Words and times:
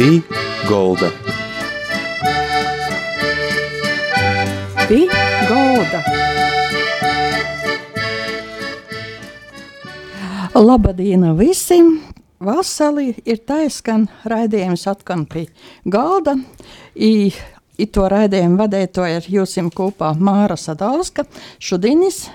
Pī 0.00 0.22
Golda. 0.64 1.10
Pī 4.88 5.00
Golda. 5.50 6.00
Labadīna 10.56 11.34
visiem! 11.36 11.98
Vasarī 12.40 13.10
ir 13.28 13.42
taiskan 13.44 14.08
raidījums 14.24 14.86
atkal 14.88 15.26
pie 15.28 15.50
galda. 15.84 16.38
I, 16.96 17.28
i 17.76 17.92
to 17.92 18.08
raidījumu 18.08 18.56
vadītoja 18.62 19.20
ir 19.20 19.32
jūsim 19.36 19.68
kopā 19.68 20.14
Māra 20.16 20.56
Sadauska. 20.56 21.28
Šodinis 21.60 22.30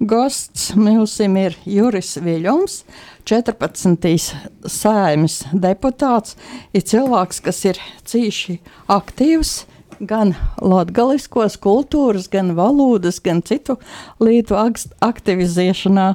gosts 0.00 0.72
mūsim 0.80 1.36
ir 1.38 1.54
Juris 1.68 2.16
Viļoms, 2.24 2.82
14. 3.28 4.34
saimas 4.66 5.42
deputāts. 5.52 6.36
Ir 6.74 6.82
cilvēks, 6.86 7.42
kas 7.44 7.64
ir 7.70 7.78
cīši 8.08 8.58
aktīvs 8.90 9.62
gan 10.02 10.34
latgaliskos 10.58 11.56
kultūras, 11.62 12.28
gan 12.32 12.54
valodas, 12.58 13.20
gan 13.22 13.42
citu 13.46 13.78
lietu 14.22 14.58
aktivizēšanā, 14.58 16.08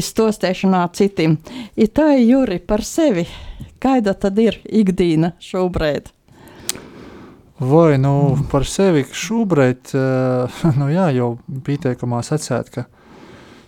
izstostēšanā 0.00 0.84
citiem. 0.98 1.38
Ir 1.78 1.92
tā 1.94 2.12
Juri 2.18 2.58
par 2.58 2.82
sevi, 2.86 3.28
kāda 3.82 4.16
tad 4.18 4.38
ir 4.42 4.58
ikdīna 4.66 5.36
šobrīd? 5.42 6.10
Vai 7.60 7.98
nu 8.00 8.38
par 8.50 8.64
sevi 8.64 9.04
šobrīd, 9.04 9.92
nu 10.80 10.88
jā, 10.90 11.10
jau 11.12 11.34
pieteikumā 11.66 12.24
sacēt, 12.24 12.72
ka 12.72 12.86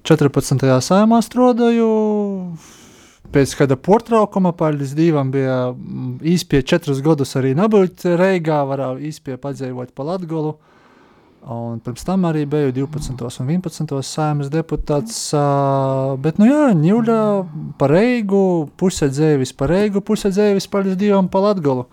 14. 0.09 0.65
sājumā 0.83 1.21
strādāju, 1.23 1.89
pēc 3.33 3.55
kāda 3.59 3.79
portraukuma, 3.81 4.53
paldies 4.57 4.93
Dievam, 4.99 5.31
bija 5.35 5.73
mm, 5.73 6.19
īspēja 6.35 6.69
četrus 6.75 7.03
gadus 7.05 7.35
arī 7.41 7.55
nebūt 7.59 8.07
Reigā, 8.21 8.63
varēja 8.69 9.01
īspēja 9.11 9.41
padzīvot 9.43 9.95
pa 9.97 10.07
Latgolu. 10.13 10.57
Un 11.43 11.81
pirms 11.83 12.05
tam 12.07 12.23
arī 12.29 12.45
biju 12.47 12.71
12. 12.77 13.19
un 13.43 13.49
11. 13.51 13.97
sēmas 14.07 14.51
deputāts. 14.53 15.17
Bet, 16.23 16.39
nu 16.39 16.47
jā, 16.47 16.69
Ņūļa 16.79 17.19
par 17.81 17.91
Reigu, 17.91 18.43
puse 18.79 19.09
dzēvis 19.11 19.51
par 19.59 19.73
Reigu, 19.75 20.05
puse 20.07 20.31
dzēvis 20.31 20.71
paldies 20.71 21.01
Dievam 21.01 21.27
pa 21.33 21.43
Latgolu. 21.49 21.89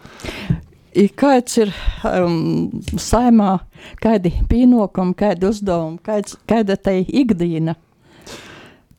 I 0.94 1.08
kāds 1.10 1.58
ir 1.62 1.74
um, 2.06 2.70
saimā, 2.98 3.60
kādi 4.04 4.36
pienākumi, 4.50 5.18
kādi 5.18 5.50
uzdevumi, 5.50 5.98
kāds, 6.06 6.38
kāda 6.50 6.78
tai 6.78 7.00
ikdiena? 7.06 7.78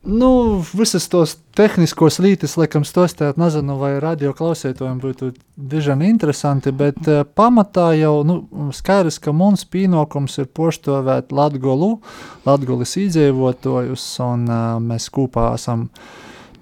Nu, 0.02 0.62
visas 0.72 1.04
tos 1.12 1.34
tehniskos 1.52 2.16
lītis, 2.24 2.54
laikam, 2.56 2.86
stostēt, 2.88 3.36
nezinu, 3.36 3.74
vai 3.76 3.98
radio 4.00 4.30
klausītājiem 4.32 4.96
būtu 5.02 5.26
diezgan 5.60 6.00
interesanti, 6.06 6.72
bet 6.72 7.02
uh, 7.04 7.20
pamatā 7.36 7.90
jau 7.98 8.14
nu, 8.24 8.38
skaidrs, 8.72 9.18
ka 9.20 9.34
mums 9.36 9.66
pienākums 9.68 10.38
ir 10.40 10.48
poštovēt 10.56 11.34
Latgolu, 11.36 11.98
Latgolis 12.48 12.96
iedzīvotājus, 13.02 14.06
un 14.24 14.46
uh, 14.48 14.78
mēs 14.80 15.10
kopā 15.12 15.50
esam 15.58 15.90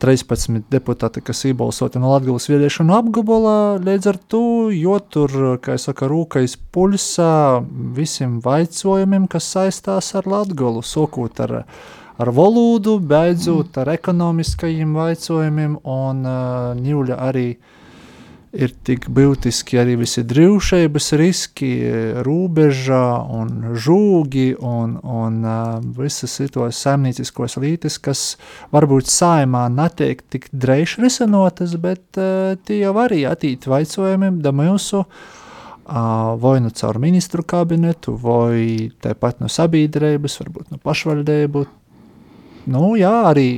13 0.03 0.67
deputāti, 0.75 1.23
kas 1.23 1.45
iebalsoti 1.47 2.03
no 2.03 2.11
Latgolas 2.11 2.51
vīriešu 2.51 2.83
un 2.89 2.91
apgabala, 2.97 3.55
līdz 3.79 4.11
ar 4.11 4.19
to, 4.35 4.43
jo 4.75 4.99
tur, 5.15 5.39
kā 5.63 5.79
es 5.79 5.87
saka, 5.87 6.11
rūkais 6.11 6.59
pulsā 6.75 7.63
visiem 7.95 8.41
vaicojumiem, 8.43 9.31
kas 9.31 9.47
saistās 9.55 10.11
ar 10.19 10.27
Latgolu, 10.27 10.83
sokot 10.83 11.47
ar 11.47 11.57
uh, 11.61 11.89
ar 12.19 12.31
valodu, 12.35 12.99
beidzot 12.99 13.79
ar 13.79 13.93
ekonomiskajiem 13.95 14.97
jautājumiem, 14.99 15.79
un 15.87 16.25
uh, 16.27 16.73
Ņūļa 16.79 17.19
arī 17.29 17.49
ir 18.59 18.73
tik 18.85 19.07
būtiski 19.13 19.77
arī 19.79 19.99
visi 20.01 20.25
drūšības 20.27 21.09
riski, 21.21 21.71
robežā 22.27 23.21
un 23.39 23.75
žūgi 23.77 24.55
un, 24.57 24.97
un 24.99 25.41
uh, 25.45 25.79
visas 25.99 26.39
tos 26.55 26.83
saimnieciskos 26.83 27.59
lītes, 27.63 28.01
kas 28.03 28.23
varbūt 28.75 29.11
saimā 29.13 29.69
netiek 29.71 30.25
tik 30.33 30.49
dreiši 30.53 31.05
risinotas, 31.05 31.77
bet 31.79 32.19
uh, 32.19 32.57
tie 32.65 32.83
jau 32.83 32.97
arī 33.05 33.27
attīt 33.31 33.69
jautājumiem 33.69 34.41
da 34.43 34.55
mūsu 34.55 35.05
vai 35.89 36.59
nu 36.61 36.69
caur 36.69 36.99
ministru 37.01 37.41
kabinetu, 37.49 38.13
vai 38.21 38.91
tāpat 39.01 39.39
no 39.41 39.49
sabiedrības, 39.49 40.35
varbūt 40.43 40.75
no 40.75 40.77
pašvaldību, 40.85 41.63
nu, 42.71 42.93
jā, 42.99 43.13
arī, 43.31 43.49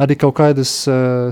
arī 0.00 0.16
kaut 0.20 0.36
kādas 0.40 0.72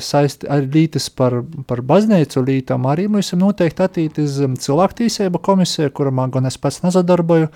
saisti, 0.05 0.49
arī 0.51 0.71
lītas 0.77 1.09
par, 1.15 1.41
par 1.69 1.83
baznīcu 1.87 2.45
lītām, 2.47 2.87
arī 2.91 3.09
mēs 3.13 3.31
esam 3.31 3.45
noteikti 3.47 3.85
attītis 3.87 4.39
um, 4.45 4.57
cilvēktīsība 4.59 5.41
komisija, 5.45 5.93
kuram 5.95 6.23
gan 6.35 6.51
es 6.51 6.59
pats 6.61 6.83
nezadarboju, 6.85 7.51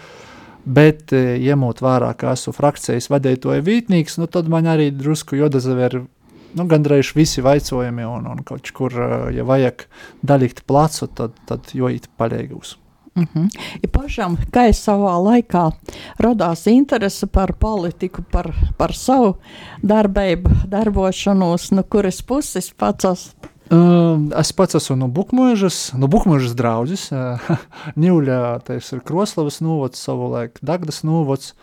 bet, 0.64 1.14
uh, 1.14 1.34
ņemot 1.42 1.84
vērā, 1.84 2.12
ka 2.18 2.34
esmu 2.36 2.56
frakcijas 2.56 3.10
vadītoja 3.12 3.64
vītnīgs, 3.66 4.18
nu, 4.22 4.28
tad 4.30 4.50
man 4.52 4.70
arī 4.70 4.90
drusku 4.94 5.38
jodazaver 5.40 6.02
nu, 6.02 6.68
gandrīz 6.68 7.14
visi 7.16 7.44
vaicojumi, 7.44 8.04
un, 8.08 8.28
un 8.34 8.44
kaut 8.46 8.70
kur, 8.76 8.94
uh, 8.98 9.26
ja 9.34 9.46
vajag 9.48 9.86
daļikt 10.26 10.64
placu, 10.68 11.10
tad, 11.16 11.36
tad 11.48 11.74
jo 11.76 11.90
it 11.92 12.10
palīgus. 12.20 12.76
Mm 13.14 13.26
-hmm. 13.34 13.48
Ja 13.82 13.88
pašam, 13.92 14.36
kā 14.52 14.68
es 14.68 14.88
savā 14.88 15.16
laikā 15.24 15.70
radās 16.18 16.66
interese 16.66 17.26
par 17.26 17.52
politiku, 17.52 18.22
par, 18.22 18.54
par 18.76 18.94
savu 18.94 19.34
darbību, 19.82 20.50
darbošanos, 20.66 21.70
no 21.70 21.82
kuras 21.82 22.22
puses 22.22 22.72
pats 22.72 23.04
esmu? 23.04 23.32
Uh, 23.72 24.38
es 24.40 24.52
pats 24.52 24.74
esmu 24.74 24.96
no 24.96 25.08
Bukmužas, 25.08 25.92
no 25.96 26.06
Bukmužas 26.06 26.54
draudzes. 26.54 27.12
Uh, 27.12 27.40
Ņūļā, 27.96 28.60
tas 28.64 28.92
ir 28.92 29.00
Kroslavas 29.00 29.60
novads, 29.60 30.02
savulaik 30.02 30.58
Dagdas 30.62 31.02
novads. 31.02 31.54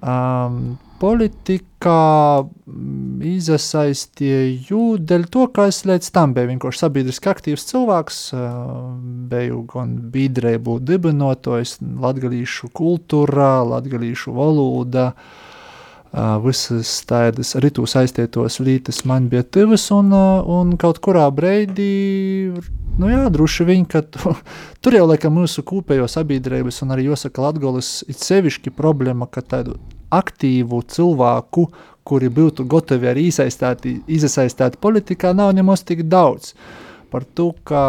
Um, 0.00 0.78
politikā 0.98 1.98
mm, 2.42 3.22
iesaistīju 3.24 4.82
dēļ 5.08 5.26
to, 5.32 5.46
ka 5.54 5.68
es 5.70 5.82
līdz 5.88 6.10
tam 6.14 6.34
biju 6.36 6.52
vienkārši 6.52 6.82
sabiedriski 6.82 7.30
aktīvs 7.32 7.66
cilvēks, 7.70 8.22
biju 9.30 9.64
gan 9.72 9.96
biedrību 10.14 10.78
dibinotājs, 10.88 11.78
latgalīšu 11.80 12.72
kultūrā, 12.76 13.52
latgalīšu 13.68 14.34
valoda, 14.36 15.12
visas 16.42 16.92
tādas 17.08 17.54
ritu 17.60 17.84
saistītos 17.86 18.58
lītas 18.64 19.04
man 19.08 19.28
bija 19.28 19.44
tivas, 19.44 19.90
un, 19.94 20.10
un 20.14 20.72
kaut 20.80 21.02
kurā 21.04 21.26
breidī, 21.34 22.48
nu 22.98 23.12
jā, 23.12 23.26
droši 23.34 23.68
vien, 23.68 23.84
ka 23.86 24.02
tu, 24.02 24.32
tur 24.82 24.98
jau 24.98 25.04
laikam 25.10 25.36
mūsu 25.38 25.62
kūpējo 25.68 26.08
sabiedrības, 26.10 26.82
un 26.86 26.96
arī 26.96 27.10
jāsaka 27.10 27.44
Latgolis, 27.44 28.00
ir 28.08 28.18
sevišķi 28.18 28.74
problēma, 28.74 29.28
ka 29.30 29.44
tādu 29.44 29.76
aktīvu 30.14 30.82
cilvēku, 30.88 31.68
kuri 32.08 32.30
būtu 32.32 32.64
gatavi 32.68 33.10
arī 33.10 33.26
iesaistīti 33.28 34.80
politikā, 34.80 35.34
nav 35.36 35.52
nemaz 35.56 35.84
tik 35.84 36.06
daudz. 36.08 36.54
Par 37.08 37.24
to, 37.24 37.54
ka 37.64 37.82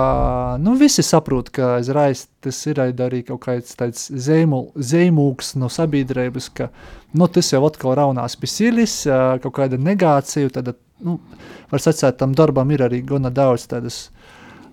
nu, 0.64 0.78
visi 0.80 1.04
saprot, 1.04 1.50
ka 1.52 1.74
aizraiz 1.78 2.26
tas 2.44 2.60
ir 2.72 2.80
arī 2.80 3.20
kaut 3.28 3.42
kāds 3.44 3.76
tāds 3.80 4.06
zīmūks 4.16 5.58
no 5.60 5.68
sabiedrības, 5.72 6.48
ka 6.56 6.70
nu, 7.20 7.28
tas 7.28 7.52
jau 7.52 7.66
atkal 7.68 7.98
raunās 8.00 8.38
pie 8.40 8.48
silis, 8.48 9.02
kaut 9.44 9.56
kāda 9.58 9.80
negācija, 9.80 10.52
tad, 10.56 10.72
nu, 11.04 11.18
var 11.72 11.84
sacēt, 11.84 12.16
tam 12.22 12.36
darbam 12.36 12.72
ir 12.72 12.86
arī 12.88 13.02
gana 13.08 13.32
daudz 13.32 13.68
tādas 13.72 14.06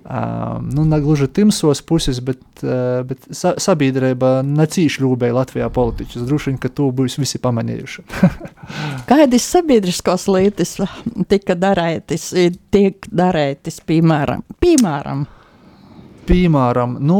Um, 0.06 0.68
nu, 0.70 0.84
ne 0.84 1.00
gluži 1.00 1.26
timsos 1.26 1.80
puses, 1.82 2.20
bet, 2.22 2.38
uh, 2.62 3.02
bet 3.02 3.24
sa 3.34 3.56
sabiedrība 3.58 4.44
necīši 4.46 5.02
ļūbēja 5.02 5.34
Latvijā 5.34 5.66
politiķus. 5.74 6.22
Droši 6.28 6.52
vien, 6.52 6.58
ka 6.62 6.70
to 6.70 6.86
būs 6.94 7.16
visi 7.18 7.40
pamanījuši. 7.42 8.04
Kādas 9.10 9.48
sabiedriskos 9.50 10.28
lietas 10.30 10.76
tika 11.26 11.56
darētas, 11.58 12.28
tiek 12.70 13.08
darētas, 13.10 13.80
piemēram? 13.88 14.44
piemēram? 14.62 15.26
Piemēram, 16.30 16.96
nu, 17.06 17.18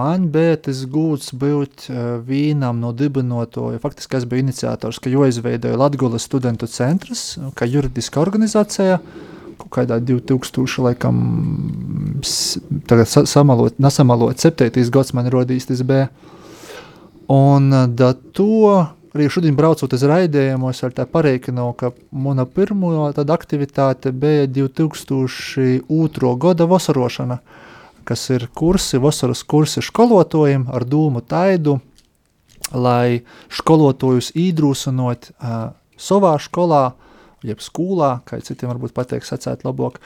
man 0.00 0.30
bija 0.32 0.56
tas 0.70 0.80
gūts 0.88 1.36
būt 1.36 1.90
uh, 1.90 2.00
vienam 2.24 2.80
no 2.80 2.94
dibinotoja. 2.96 3.82
Faktiski 3.84 4.22
es 4.22 4.24
biju 4.28 4.46
iniciators, 4.46 5.02
ka 5.04 5.12
jau 5.12 5.28
izveidoju 5.28 5.84
Latgulas 5.84 6.24
studentu 6.24 6.64
centrs, 6.64 7.34
kā 7.60 7.68
juridiska 7.68 8.24
organizācija. 8.24 9.02
Uh, 9.04 9.30
kaut 9.64 9.72
kādā 9.78 9.98
2000, 10.00 10.84
laikam, 10.84 11.22
tagad 12.88 13.08
samalot, 13.08 13.78
nesamalot, 13.82 14.38
7. 14.38 14.70
gads 14.92 15.14
man 15.16 15.30
rodīs 15.32 15.68
tas 15.70 15.82
bija. 15.86 16.10
Un 17.32 17.72
da 17.96 18.12
to 18.36 18.84
arī 19.14 19.28
šodien 19.30 19.54
braucot 19.56 19.92
uz 19.94 20.02
raidījumos, 20.10 20.80
ar 20.84 20.94
tā 20.94 21.06
pareikinu, 21.06 21.68
ka 21.78 21.92
mana 22.10 22.44
pirmo 22.50 22.90
tāda 23.14 23.36
aktivitāte 23.38 24.10
bija 24.10 24.48
2002. 24.50 26.32
gada 26.42 26.66
vasarošana, 26.66 27.38
kas 28.04 28.26
ir 28.34 28.48
kursi, 28.54 28.98
vasaras 28.98 29.44
kursi 29.46 29.84
skolotājiem 29.86 30.66
ar 30.74 30.84
dūmu 30.84 31.22
taidu, 31.30 31.78
lai 32.74 33.22
skolotājus 33.54 34.32
īdrūsinot 34.34 35.30
uh, 35.30 35.70
savā 35.96 36.34
skolā, 36.42 36.90
jeb 37.44 37.62
skolā, 37.62 38.18
kā 38.28 38.40
citiem 38.44 38.72
varbūt 38.72 38.94
pateiks, 38.96 39.32
sacēt 39.32 39.64
labāk, 39.66 40.00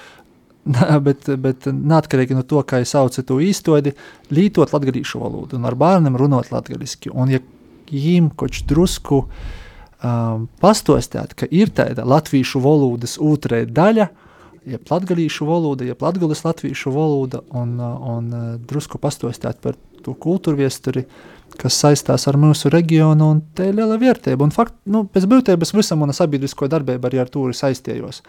bet, 1.07 1.29
bet 1.41 1.69
neatkarīgi 1.71 2.37
no 2.37 2.45
to, 2.47 2.63
kā 2.67 2.83
es 2.85 2.95
saucu 2.97 3.25
to 3.27 3.39
īstodi, 3.45 3.95
lītot 4.35 4.75
latgadīšu 4.75 5.23
valodu 5.23 5.59
un 5.59 5.69
ar 5.69 5.79
bērniem 5.79 6.19
runāt 6.19 6.53
latgadiski. 6.53 7.13
Un 7.15 7.33
ja 7.37 7.43
viņiem 7.89 8.33
kaut 8.37 8.63
drusku 8.69 9.23
um, 9.25 10.49
pastostāt, 10.61 11.35
ka 11.39 11.49
ir 11.51 11.73
tāda 11.75 12.05
latviešu 12.09 12.61
valodas 12.65 13.17
otrē 13.23 13.65
daļa, 13.65 14.11
jeb 14.69 14.91
latgadīšu 14.93 15.49
valoda, 15.49 15.87
jeb 15.89 16.03
latviešu 16.03 16.93
valoda 16.93 17.43
un, 17.57 17.79
un 17.81 18.31
drusku 18.69 19.01
pastostāt 19.01 19.63
par 19.65 19.79
to 20.05 20.15
kultūru 20.15 20.61
viesturi, 20.61 21.07
kas 21.59 21.81
saistās 21.81 22.29
ar 22.31 22.37
mūsu 22.41 22.71
reģionu, 22.73 23.33
un 23.33 23.43
te 23.57 23.71
ir 23.71 23.77
liela 23.79 23.99
vērtība. 24.01 24.45
Un 24.45 24.55
fakt, 24.55 24.77
nu, 24.87 25.07
pēc 25.11 25.27
būtības 25.31 25.75
visam 25.75 26.03
mana 26.05 26.15
sabiedrisko 26.17 26.69
darbību 26.71 27.09
arī 27.09 27.23
ar 27.23 27.31
to 27.33 27.47
saistījos. 27.55 28.23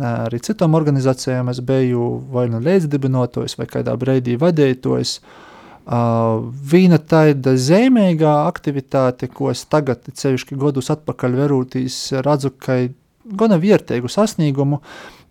Arī 0.00 0.38
citām 0.40 0.76
organizācijām 0.78 1.50
es 1.52 1.60
biju 1.60 2.10
vai 2.32 2.46
nu 2.52 2.62
līdzdibinotājs, 2.64 3.58
vai 3.58 3.68
kādā 3.68 3.96
brīdī 4.00 4.38
vadītājs. 4.40 5.18
Uh, 5.20 5.40
Vīna 5.82 7.00
tāda 7.10 7.56
zemīgā 7.58 8.46
aktivitāte, 8.46 9.26
ko 9.26 9.50
es 9.50 9.64
tagad, 9.66 10.06
ceļšķi 10.14 10.58
gadus 10.58 10.92
atpakaļ 10.94 11.34
verūtīs, 11.40 11.96
redzu, 12.22 12.52
ka 12.54 12.86
gana 13.26 13.58
vērtīgu 13.58 14.10
sasniegumu. 14.10 14.78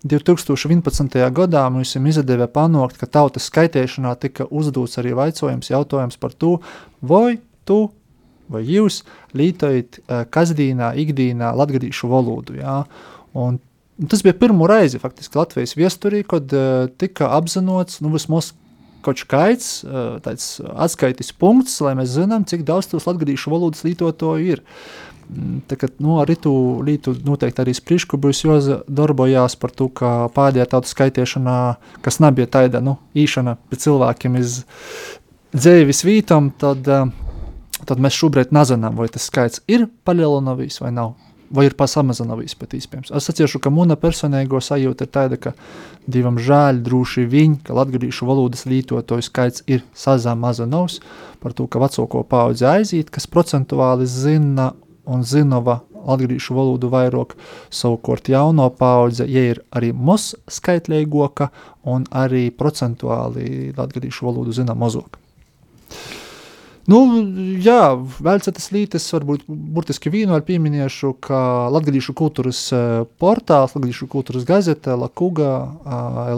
2011. 0.02 1.18
gadā 1.30 1.62
mums 1.70 1.94
izdevās 1.94 2.50
panākt, 2.54 2.98
ka 2.98 3.06
tautas 3.06 3.46
skaitēšanā 3.50 4.14
tika 4.18 4.48
uzdots 4.50 4.98
arī 4.98 5.14
jautājums, 5.14 5.70
jautājums 5.70 6.18
par 6.18 6.32
to, 6.34 6.58
vai 7.00 7.38
tu 7.64 7.90
vai 8.52 8.62
jūs 8.66 9.02
lietojat 9.38 10.00
uh, 10.00 10.24
kasdīnā, 10.28 10.92
ikdienā 10.98 11.52
latgadīšu 11.56 12.10
valodu. 12.10 12.58
Jā? 12.60 12.82
Un 13.38 13.60
tas 14.10 14.24
bija 14.26 14.36
pirmo 14.36 14.66
reizi 14.68 15.00
faktiski 15.00 15.38
Latvijas 15.38 15.76
viesturī, 15.78 16.24
kad 16.26 16.52
uh, 16.52 16.90
tika 17.00 17.30
apzināts, 17.38 18.02
nu 18.04 18.12
vismaz 18.12 18.52
kaut 19.02 19.22
kāds 19.30 19.80
uh, 19.86 20.18
tāds 20.22 20.58
atskaites 20.74 21.32
punkts, 21.34 21.80
lai 21.82 21.94
mēs 21.98 22.12
zinām, 22.18 22.44
cik 22.46 22.66
daudz 22.68 22.90
tos 22.90 23.08
latgadīšu 23.08 23.54
valodas 23.54 23.86
lietotāju 23.86 24.52
ir. 24.58 24.62
Uh, 24.62 25.11
Tagad, 25.68 25.94
nu, 26.02 26.18
arī 26.20 26.36
tu 26.40 26.52
lītu 26.84 27.14
noteikti 27.24 27.62
arī 27.62 27.72
sprišku 27.76 28.18
būs 28.20 28.42
jādarbojās 28.44 29.56
par 29.60 29.72
to, 29.76 29.88
ka 29.88 30.28
pēdējā 30.34 30.66
tautu 30.74 30.90
skaitiešanā, 30.90 31.56
kas 32.04 32.20
nebija 32.20 32.50
tāda, 32.58 32.82
nu, 32.84 32.98
īšana 33.16 33.56
pēc 33.70 33.86
cilvēkiem 33.86 34.38
iz 34.40 34.60
dzēvis 35.54 36.04
vītam, 36.04 36.50
tad, 36.58 36.88
tad 36.88 38.02
mēs 38.02 38.18
šobrīd 38.18 38.52
nezinām, 38.52 38.98
vai 38.98 39.08
tas 39.12 39.28
skaits 39.30 39.62
ir 39.70 39.88
palielinājis 40.04 40.82
vai 40.84 40.94
nav. 40.96 41.14
Vai 41.52 41.66
ir 41.68 41.74
pasamazinājies 41.76 42.54
pat 42.56 42.72
iespējams. 42.78 43.10
Es 43.12 43.28
atceros, 43.28 43.58
ka 43.60 43.68
mana 43.68 43.92
personīgo 44.00 44.56
sajūta 44.64 45.04
ir 45.04 45.10
tāda, 45.12 45.36
ka 45.36 45.50
divam 46.08 46.38
žēl, 46.40 46.78
droši 46.80 47.26
viņi, 47.28 47.58
ka 47.66 47.76
latviešu 47.76 48.24
valodas 48.24 48.64
lietotāju 48.64 49.26
skaits 49.26 49.60
ir 49.68 49.82
sazināms 49.92 51.02
par 51.44 51.52
to, 51.52 51.66
ka 51.68 51.82
vecāko 51.82 52.22
paudzi 52.24 52.64
aiziet, 52.70 53.12
kas 53.12 53.28
procentuāli 53.28 54.08
zina 54.08 54.70
un 55.04 55.24
zinova 55.26 55.80
latviešu 56.02 56.54
valodu 56.56 56.90
vairāk, 56.92 57.36
savukārt 57.72 58.30
jauno 58.32 58.68
paudze, 58.74 59.26
ja 59.30 59.44
ir 59.52 59.62
arī 59.74 59.92
mūsu 59.94 60.40
skaitlīgoka 60.50 61.50
un 61.88 62.06
arī 62.10 62.48
procentuāli 62.50 63.72
latviešu 63.76 64.28
valodu 64.28 64.54
zina 64.56 64.76
mazāk. 64.78 65.18
Nu, 66.90 66.98
jā, 67.62 67.94
vēl 67.94 68.40
citas 68.42 68.72
lītes, 68.74 69.04
varbūt 69.14 69.44
burtiski 69.46 70.10
vīnu 70.10 70.34
ar 70.34 70.42
pieminēšu, 70.42 71.12
ka 71.22 71.68
Latviešu 71.70 72.10
kultūras 72.18 72.62
eh, 72.74 73.04
portāls, 73.22 73.76
Latviešu 73.76 74.08
kultūras 74.10 74.42
gazete, 74.48 74.96
Lakuga, 74.98 75.52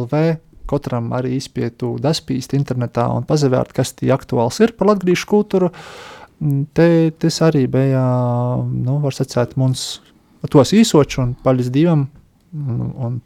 LV, 0.03 0.21
katram 0.69 1.09
arī 1.17 1.39
izpietu 1.39 1.95
daspīst 2.03 2.53
internetā 2.59 3.07
un 3.17 3.25
pazavērt, 3.29 3.73
kas 3.73 3.95
tie 3.97 4.13
aktuāls 4.13 4.61
ir 4.65 4.77
par 4.77 4.93
latviešu 4.93 5.29
kultūru. 5.33 5.73
Uh, 5.73 6.14
Te, 6.77 6.89
tas 7.19 7.39
arī 7.47 7.65
bija, 7.73 8.03
nu, 8.69 8.99
var 9.01 9.15
sacīt, 9.17 9.55
mums 9.61 9.85
tos 10.53 10.75
īsočs 10.77 11.21
un 11.23 11.33
paļas 11.45 11.71
divam, 11.73 12.05
un, 12.53 12.91
un 13.07 13.17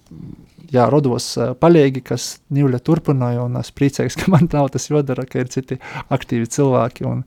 jā, 0.70 0.84
rodos 0.92 1.32
paļēgi, 1.60 2.04
kas 2.06 2.28
Nīvļa 2.54 2.80
turpināja, 2.86 3.42
un 3.48 3.58
es 3.58 3.72
priecājos, 3.74 4.16
ka 4.20 4.30
man 4.30 4.46
nav 4.52 4.70
tas 4.74 4.86
jodara, 4.90 5.26
ka 5.26 5.42
ir 5.42 5.50
citi 5.52 5.80
aktīvi 6.14 6.46
cilvēki, 6.54 7.08
un 7.10 7.24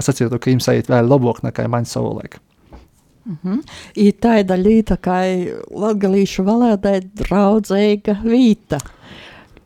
es 0.00 0.10
atceru, 0.10 0.40
ka 0.42 0.52
jums 0.52 0.68
aiziet 0.72 0.90
vēl 0.90 1.10
labāk 1.12 1.44
nekā 1.46 1.68
man 1.70 1.86
savulaik. 1.86 2.40
Mm 3.28 3.38
-hmm. 3.44 3.62
Ir 3.94 4.12
tāda 4.24 4.56
līta, 4.56 4.96
kā 4.96 5.20
latgalīšu 5.70 6.44
valodai 6.44 7.00
draudzīga 7.00 8.22
vīta 8.24 8.80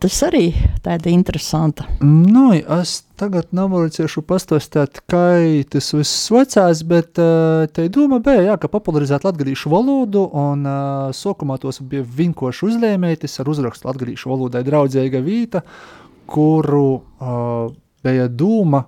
tas 0.03 0.19
arī 0.27 0.51
tāda 0.83 1.11
interesanta. 1.13 1.87
Nu, 2.03 2.51
es 2.55 3.03
tagad 3.21 3.53
nevarēšu 3.55 4.25
pastāstīt, 4.27 4.99
kā 5.11 5.25
tas 5.71 5.93
viss 5.95 6.27
vecās, 6.35 6.83
bet 6.89 7.21
uh, 7.23 7.69
te 7.71 7.87
doma 7.93 8.19
bija, 8.25 8.49
jā, 8.51 8.57
ka 8.59 8.71
popularizēt 8.73 9.27
latgadīšu 9.27 9.71
valodu, 9.73 10.25
un 10.43 10.67
uh, 10.67 11.13
sokumā 11.15 11.61
tos 11.63 11.79
bija 11.87 12.03
vinkoši 12.19 12.67
uzlēmētis 12.73 13.39
ar 13.43 13.53
uzrakstu 13.53 13.91
latgadīšu 13.91 14.33
valodai 14.33 14.65
draudzīga 14.67 15.23
vīta, 15.23 15.63
kuru 16.33 16.87
uh, 16.99 17.71
bija 18.03 18.27
doma 18.27 18.85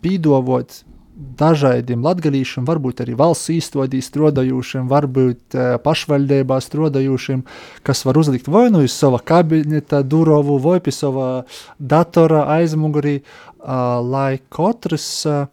pīdovot 0.00 0.80
dažādiem 1.16 2.04
latgadījušiem, 2.04 2.66
varbūt 2.68 3.00
arī 3.04 3.16
valsts 3.16 3.50
īstenībā 3.54 4.00
strādājušiem, 4.04 4.88
varbūt 4.90 5.56
uh, 5.56 5.76
pašvaldībā 5.82 6.58
strādājušiem, 6.60 7.44
kas 7.86 8.04
var 8.04 8.20
uzlikt 8.20 8.50
vai 8.52 8.68
nu 8.72 8.84
uz 8.84 8.92
sava 8.92 9.20
kabineta 9.24 10.02
durvju, 10.04 10.58
vai 10.62 10.78
pie 10.84 10.92
sava 10.92 11.30
datora 11.78 12.44
aizmugurī, 12.58 13.20
uh, 13.22 13.96
lai 14.04 14.36
katrs, 14.52 15.08
uh, 15.30 15.48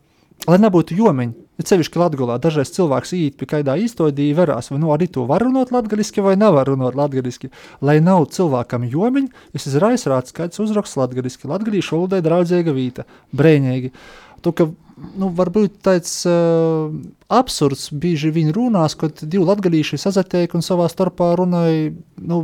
lai 0.49 0.59
nebūtu 0.59 0.99
jomiņi. 0.99 1.39
Ir 1.61 1.67
sevišķi 1.69 1.99
Latvijā. 2.01 2.35
Dažreiz 2.41 2.71
cilvēks 2.73 3.11
īt 3.13 3.35
pie 3.37 3.45
kādā 3.51 3.75
īstenībā 3.77 4.25
verās, 4.39 4.71
vai 4.73 4.79
nu 4.81 4.89
arī 4.91 5.05
to 5.05 5.27
var 5.29 5.45
runāt 5.45 5.69
latviešu, 5.71 6.23
vai 6.25 6.33
nevar 6.33 6.65
runāt 6.67 6.97
latviešu. 6.97 7.51
Lai 7.85 7.99
nav 8.01 8.25
cilvēkam 8.33 8.87
jomiņi, 8.89 9.29
es 9.53 9.69
izraisu 9.69 10.09
rāds, 10.09 10.33
kāds 10.33 10.59
uzraksts 10.59 10.97
latviešu, 10.97 11.45
latviešu 11.53 11.95
valodai 11.95 12.23
draudzīga 12.25 12.73
vīta, 12.73 13.05
brēņīgi. 13.37 13.93
Tu, 14.43 14.51
ka 14.51 14.67
nu, 15.19 15.29
varbūt 15.35 15.79
tāds 15.85 16.11
uh, 16.29 16.91
absurds 17.33 17.89
bieži 17.91 18.31
viņi 18.33 18.53
runās, 18.55 18.95
kad 18.99 19.23
divi 19.23 19.45
latgadījuši 19.47 19.99
sazatiek 20.01 20.53
un 20.57 20.65
savā 20.65 20.87
starpā 20.91 21.33
runāja, 21.39 21.91
nu, 22.23 22.39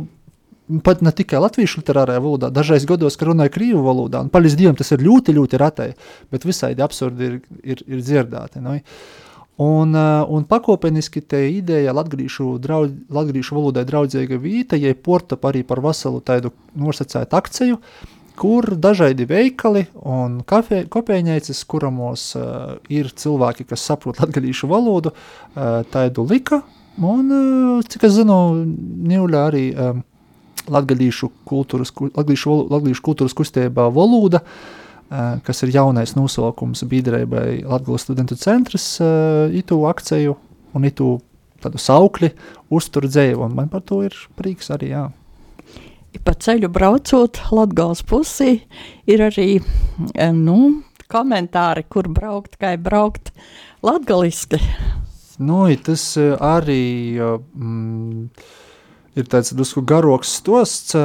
pat 0.86 1.02
ne 1.02 1.12
tikai 1.16 1.40
latviešu 1.42 1.80
literārajā 1.80 2.22
valodā, 2.22 2.52
dažreiz 2.54 2.86
gados, 2.88 3.16
ka 3.18 3.26
runāja 3.30 3.52
krīvu 3.54 3.82
valodā, 3.86 4.22
un 4.22 4.30
paldies 4.32 4.58
Dievam, 4.58 4.78
tas 4.78 4.92
ir 4.94 5.02
ļoti, 5.06 5.34
ļoti 5.38 5.60
retai, 5.60 5.90
bet 6.30 6.46
visādi 6.46 6.84
absurdi 6.84 7.26
ir, 7.26 7.40
ir, 7.64 7.82
ir 7.88 8.04
dzirdēti. 8.04 8.62
Nu. 8.64 8.76
Un, 9.60 9.90
uh, 9.92 10.22
un 10.32 10.46
pakopeniski 10.48 11.20
te 11.20 11.42
ideja 11.52 11.92
latgadījušu, 11.92 12.54
draudz, 12.64 12.94
latgadījušu 13.12 13.58
valodai 13.58 13.84
draudzīga 13.88 14.38
vīta, 14.40 14.78
ja 14.80 14.94
porta 14.96 15.36
arī 15.50 15.66
par 15.68 15.82
veselu 15.84 16.22
tādu 16.24 16.54
nosacētu 16.80 17.36
akciju, 17.36 17.76
uh, 17.76 18.19
kur 18.40 18.72
dažādi 18.80 19.26
veikali 19.28 19.84
un 20.08 20.40
kopējņēcis, 20.48 21.62
kuramos 21.68 22.30
uh, 22.38 22.78
ir 22.92 23.10
cilvēki, 23.12 23.66
kas 23.68 23.84
saprot 23.84 24.20
latgadīšu 24.22 24.70
valodu, 24.70 25.12
uh, 25.12 25.82
tādu 25.92 26.24
lika, 26.30 26.62
un, 26.96 27.28
uh, 27.28 27.84
cik 27.84 28.08
es 28.08 28.16
zinu, 28.16 28.38
Ņūļa 29.10 29.42
arī 29.50 29.64
um, 29.74 30.02
latgadīšu 30.72 31.30
kultūras, 31.48 31.92
latgadīšu, 31.92 32.56
latgadīšu 32.72 33.06
kultūras 33.10 33.36
kustībā 33.36 33.90
valoda, 33.92 34.40
uh, 34.40 35.36
kas 35.44 35.60
ir 35.66 35.74
jaunais 35.76 36.16
nosaukums 36.16 36.86
biedrībai 36.88 37.62
Latgales 37.66 38.08
studentu 38.08 38.40
centrs, 38.40 38.94
uh, 39.04 39.52
itu 39.52 39.82
akciju 39.90 40.38
un 40.72 40.88
itu 40.88 41.18
tādu 41.60 41.76
saukli 41.76 42.32
uztur 42.72 43.04
dzēju, 43.04 43.42
un 43.44 43.56
man 43.58 43.68
par 43.68 43.84
to 43.84 44.00
ir 44.06 44.16
prieks 44.38 44.72
arī, 44.72 44.94
jā 44.96 45.08
pa 46.18 46.34
ceļu 46.34 46.70
braucot 46.72 47.38
Latgales 47.54 48.02
pusī, 48.06 48.60
ir 49.06 49.22
arī 49.28 49.60
nu, 50.34 50.60
komentāri, 51.10 51.84
kur 51.90 52.08
braukt, 52.12 52.56
kā 52.60 52.76
braukt 52.80 53.32
latgaliski. 53.84 54.60
Nu, 55.40 55.64
tas 55.84 56.02
e, 56.20 56.26
arī 56.36 57.16
mm, 57.16 58.26
ir 59.16 59.28
tāds 59.32 59.54
drusku 59.56 59.82
garoks 59.88 60.34
stosts, 60.42 60.94
e, 60.98 61.04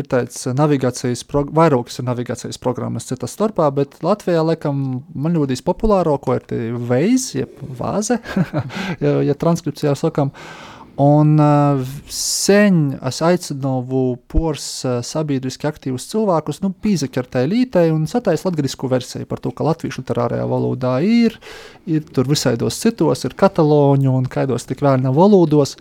ir 0.00 0.08
tāds 0.10 0.48
navigācijas, 0.58 1.22
vairākas 1.30 2.00
ir 2.02 2.08
navigācijas 2.08 2.58
programmas 2.62 3.06
citas 3.06 3.36
starpā, 3.38 3.68
bet 3.76 4.00
Latvijā, 4.02 4.42
laikam, 4.42 5.04
man 5.14 5.38
ļoti 5.38 5.60
populārāko 5.66 6.40
ir 6.40 6.80
Waze, 6.90 7.44
jeb 7.44 7.62
Vāze, 7.78 8.18
ja, 9.04 9.20
ja 9.22 9.38
transkripcijā 9.38 9.94
sakam, 9.98 10.34
uh, 10.34 10.75
Un 10.96 11.34
uh, 11.36 11.82
sen 12.08 12.76
es 13.04 13.18
aicināju 13.20 14.14
pors 14.32 14.64
uh, 14.86 15.02
sabiedriski 15.04 15.68
aktīvus 15.68 16.06
cilvēkus, 16.08 16.62
nu, 16.64 16.70
pīzaķertai 16.72 17.42
lītei 17.50 17.90
un 17.92 18.06
sataist 18.08 18.46
latgadisku 18.48 18.88
versiju 18.88 19.28
par 19.28 19.42
to, 19.44 19.52
ka 19.52 19.66
latviešu 19.66 20.00
literārajā 20.00 20.46
valodā 20.48 20.94
ir, 21.04 21.36
ir 21.84 22.06
tur 22.16 22.30
visaidos 22.30 22.80
citos, 22.80 23.26
ir 23.28 23.36
kataloņu 23.36 24.14
un 24.16 24.24
kaidos 24.32 24.64
tik 24.64 24.80
vēl 24.86 25.04
nav 25.04 25.18
valodos. 25.20 25.74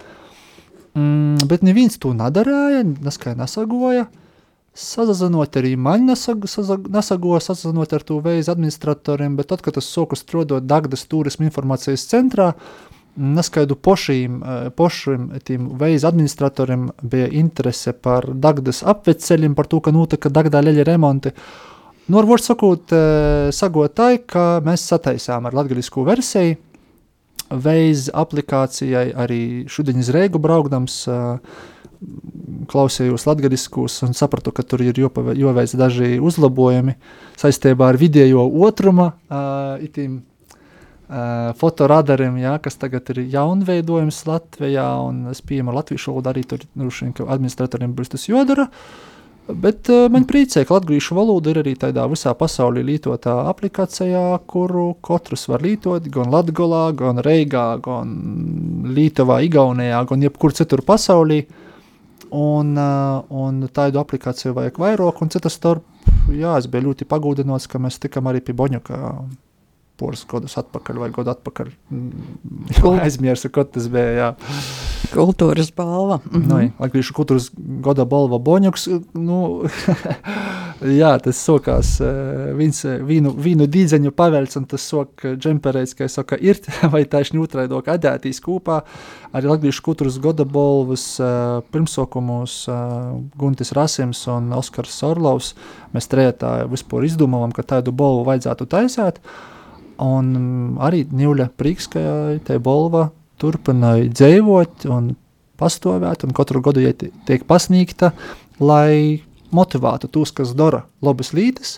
Mm, 1.00 1.48
bet 1.48 1.64
neviens 1.64 1.96
to 1.96 2.12
nedarīja, 2.16 2.84
neskai 3.04 3.38
nesagoja. 3.40 4.10
sazazinot 4.76 5.56
arī 5.56 5.78
mani 5.80 6.10
nesago, 6.12 6.50
nesago 6.92 7.40
sazazinot 7.40 7.94
ar 7.96 8.04
to 8.04 8.20
veizu 8.20 8.52
administratoriem, 8.52 9.38
bet 9.40 9.48
tad, 9.48 9.62
kad 9.64 9.78
tas 9.80 9.88
soku 9.88 10.20
strodot 10.20 10.68
Dagdas 10.68 11.08
turismu 11.08 11.48
informācijas 11.48 12.04
centrā, 12.12 12.50
neskaidu 13.16 13.76
pošīm, 13.76 14.42
eh, 14.42 14.70
pošim 14.70 15.30
tiem 15.44 15.70
veizu 15.80 16.08
administratoriem 16.08 16.90
bija 17.02 17.28
interese 17.32 17.94
par 17.94 18.28
Dagdas 18.34 18.84
apveceļiem, 18.84 19.56
par 19.56 19.68
to, 19.68 19.80
ka 19.80 19.92
notika 19.92 20.30
Dagdā 20.30 20.62
leļa 20.64 20.86
remonti. 20.86 21.32
Nu, 22.08 22.22
varbūt 22.22 22.46
sakot, 22.46 22.92
eh, 22.92 23.52
sagotāji, 23.52 24.26
ka 24.28 24.62
mēs 24.62 24.86
sataisām 24.86 25.46
ar 25.46 25.54
latgaļisku 25.54 26.06
versiju, 26.06 26.58
veiz 27.50 28.10
aplikācijai 28.10 29.14
arī 29.14 29.70
šodien 29.70 30.00
iz 30.00 30.10
Reigu 30.10 30.40
braukdams, 30.40 31.08
uh, 31.08 31.38
klausījos 32.70 33.26
latgadiskus 33.28 34.02
un 34.06 34.16
sapratu, 34.18 34.54
ka 34.56 34.64
tur 34.64 34.84
ir 34.86 34.98
joveic 34.98 35.76
daži 35.78 36.20
uzlabojumi 36.24 36.96
saistībā 37.40 37.92
ar 37.92 38.00
vidējo 38.02 38.46
otruma 38.68 39.12
itim 39.84 40.22
uh, 41.10 41.52
fotoradariem, 41.60 42.38
jā, 42.42 42.56
kas 42.64 42.80
tagad 42.82 43.10
ir 43.14 43.24
jaunveidojums 43.34 44.24
Latvijā 44.30 44.86
un 45.06 45.26
es 45.32 45.44
pieņemu 45.46 45.76
latviešu 45.76 46.14
valodu 46.14 46.32
arī 46.32 46.46
tur, 46.50 46.64
vien, 46.76 47.14
ka 47.16 47.28
administratoriem 47.36 47.94
būs 47.98 48.16
tas 48.16 48.26
jodara. 48.30 48.70
Bet 49.46 49.92
uh, 49.94 50.08
man 50.10 50.26
priecē, 50.26 50.64
ka 50.66 50.80
latviešu 50.80 51.18
valoda 51.18 51.52
ir 51.54 51.60
arī 51.62 51.76
tādā 51.78 52.08
visā 52.10 52.34
pasaulē 52.34 52.82
lietotā 52.86 53.36
aplikācijā, 53.52 54.24
kuru 54.50 54.96
katrs 55.06 55.46
var 55.52 55.62
lietot 55.62 56.08
gan 56.10 56.34
Latvijā, 56.34 56.88
gan 56.98 57.22
Reigā, 57.22 57.68
gan 57.86 58.16
Lietuvā, 58.96 59.44
Igaunijā, 59.46 60.02
gan 60.10 60.26
jebkur 60.26 60.56
citur 60.58 60.82
pasaulē. 60.86 61.44
Un, 62.36 62.74
uh, 62.74 63.22
un 63.30 63.68
tādu 63.72 64.02
aplikāciju 64.02 64.56
vajag 64.58 64.80
vairāk, 64.82 65.22
un 65.22 65.30
citas 65.32 65.56
starp, 65.56 65.86
jā, 66.34 66.58
es 66.58 66.66
biju 66.68 66.90
ļoti 66.90 67.06
pagodināts, 67.08 67.70
ka 67.70 67.80
mēs 67.80 68.02
tikām 68.02 68.26
arī 68.32 68.42
pie 68.44 68.56
Boņuka 68.58 68.98
poras 70.00 70.26
gadus 70.30 70.58
atpakaļ 70.60 71.00
vai 71.00 71.10
gadu 71.16 71.32
atpakaļ. 71.32 71.72
Mm, 71.94 73.00
aizmirsu, 73.00 73.52
ko 73.54 73.64
tas 73.68 73.88
bija. 73.92 74.12
Jā. 74.20 74.30
Kultūras 75.12 75.70
balva. 75.76 76.20
Mm 76.26 76.42
-hmm. 76.42 76.48
nu, 76.48 76.72
Latviešu 76.80 77.14
kultūras 77.14 77.50
gada 77.56 78.06
balva 78.06 78.40
Boņuks. 78.40 78.88
Nu, 79.14 79.64
jā, 81.02 81.12
tas 81.24 81.40
sokās 81.40 82.02
viens, 82.58 82.84
vīnu, 82.84 83.32
vīnu 83.38 83.68
dīdzeņu 83.68 84.12
pavēlts, 84.12 84.58
un 84.58 84.66
tas 84.66 84.82
sok 84.82 85.26
džemperēts, 85.38 85.96
ka 85.96 86.08
saka, 86.08 86.38
ir 86.42 86.60
vai 86.94 87.06
taisni 87.06 87.40
utraidok 87.40 87.88
adētīs 87.88 88.42
kopā. 88.42 88.82
Arī 89.34 89.48
Latviešu 89.48 89.84
kultūras 89.84 90.20
gada 90.20 90.46
balvas 90.46 91.20
pirmsokumus 91.72 92.68
Guntis 93.38 93.72
Rasims 93.72 94.28
un 94.28 94.54
Oskars 94.54 95.04
Orlovs. 95.04 95.56
Mēs 95.94 96.08
trējā 96.12 96.68
vispār 96.72 97.06
izdomājam, 97.06 97.52
ka 97.52 97.64
tādu 97.64 97.92
balvu 97.92 98.26
vajadzētu 98.26 98.66
taisēt. 98.66 99.20
Un 100.04 100.76
arī 100.84 101.06
Nīļa 101.08 101.50
Prīkskajai, 101.56 102.40
te 102.44 102.58
Bolva, 102.60 103.10
turpināja 103.40 104.10
dzīvot 104.12 104.88
un 104.92 105.14
pastāvēt, 105.60 106.26
un 106.28 106.36
katru 106.36 106.62
gadu 106.64 106.84
tiek 107.28 107.46
pasniegta, 107.48 108.12
lai 108.60 109.24
motivētu 109.56 110.10
tos, 110.12 110.34
kas 110.36 110.52
dara 110.58 110.84
labas 111.06 111.32
lietas, 111.36 111.78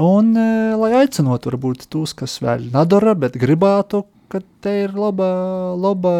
un 0.00 0.32
e, 0.34 0.48
lai 0.80 0.92
aicinātu 1.04 1.52
varbūt 1.52 1.86
tos, 1.92 2.16
kas 2.18 2.40
vēl 2.42 2.70
nedara, 2.74 3.14
bet 3.14 3.38
gribētu, 3.38 4.04
ka 4.30 4.42
te 4.64 4.74
ir 4.86 4.96
laba, 4.98 5.30
laba 5.78 6.14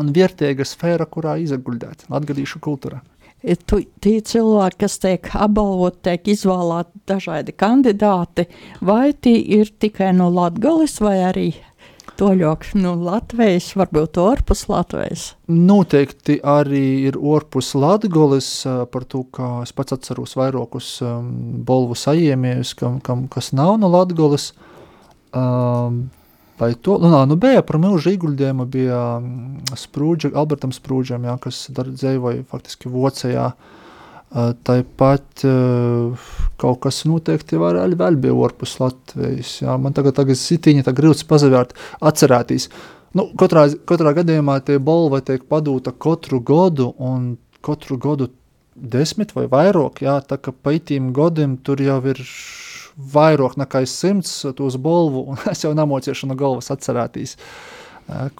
un 0.00 0.12
vērtīga 0.16 0.64
sfēra, 0.64 1.04
kurā 1.08 1.36
izaguldēt 1.44 2.06
latgadīšu 2.12 2.60
kultūrā 2.64 3.02
tu, 3.66 3.80
tie 4.04 4.18
cilvēki, 4.20 4.78
kas 4.84 4.98
tiek 5.02 5.30
apbalvoti, 5.32 6.02
tiek 6.08 6.30
izvēlēti 6.34 7.02
dažādi 7.08 7.56
kandidāti, 7.56 8.46
vai 8.84 9.12
tie 9.12 9.38
ir 9.60 9.72
tikai 9.80 10.12
no 10.16 10.28
Latgales 10.32 10.98
vai 11.00 11.16
arī 11.30 11.48
toļok 12.20 12.66
no 12.76 12.92
Latvijas, 13.00 13.70
varbūt 13.78 14.18
ārpus 14.20 14.66
Latvijas? 14.68 15.24
Noteikti 15.48 16.36
arī 16.44 17.08
ir 17.08 17.16
ārpus 17.16 17.72
Latgales, 17.78 18.50
par 18.92 19.06
to, 19.08 19.24
kā 19.32 19.62
es 19.64 19.72
pats 19.76 19.96
atceros 19.96 20.36
vairākus 20.36 20.98
um, 21.06 21.30
bolvu 21.64 21.96
sajiemiejus, 21.96 22.74
kam, 22.76 23.00
kam, 23.04 23.24
kas 23.32 23.54
nav 23.56 23.78
no 23.80 23.88
Latgales. 23.92 24.50
Um, 25.32 26.10
Vai 26.60 26.74
to 26.76 26.98
nu, 27.00 27.08
nā, 27.08 27.22
nu, 27.28 27.38
bija 27.40 27.62
par 27.64 27.78
milzu 27.80 28.12
ieguldījumu, 28.12 28.66
bija 28.68 29.00
mm, 29.16 29.76
Sprūdža, 29.80 30.34
Albertam 30.36 30.74
Sprūdžam, 30.76 31.24
jā, 31.24 31.36
kas 31.40 31.66
dzīvoja 31.72 32.44
faktiski 32.50 32.92
Vācijā. 32.92 33.50
Tāpat 34.30 35.42
kaut 36.60 36.76
kas 36.84 37.00
noteikti 37.08 37.58
var 37.58 37.80
arī 37.80 37.96
vēl 37.98 38.18
bija 38.22 38.36
ārpus 38.46 38.76
Latvijas. 38.78 39.56
Jā. 39.64 39.74
Man 39.80 39.96
tagad, 39.96 40.14
tagad 40.20 40.38
sitiņa 40.38 40.84
tā 40.86 40.94
grūts 40.94 41.26
pazavērt, 41.26 41.74
atcerēties. 41.98 42.68
Nu, 43.18 43.26
katrā, 43.40 43.64
katrā 43.90 44.12
gadījumā 44.20 44.60
tie 44.62 44.76
balva 44.78 45.18
tiek 45.26 45.48
padūta 45.50 45.96
katru 45.98 46.38
gadu, 46.46 46.92
un 47.02 47.32
katru 47.64 47.98
gadu 47.98 48.28
desmit 48.76 49.34
vai 49.34 49.48
vairāk, 49.50 50.04
jā, 50.04 50.20
tā 50.22 50.38
ka 50.38 50.54
pa 50.54 50.76
itīm 50.76 51.10
gadiem 51.16 51.58
tur 51.64 51.82
jau 51.82 51.98
ir 52.12 52.22
vairāk 52.96 53.58
nekā 53.60 53.84
simts 53.88 54.32
tos 54.56 54.78
bolvu, 54.80 55.26
un 55.32 55.44
es 55.52 55.64
jau 55.64 55.74
namociešu 55.76 56.30
no 56.30 56.38
galvas 56.38 56.72
atcerētīs, 56.74 57.36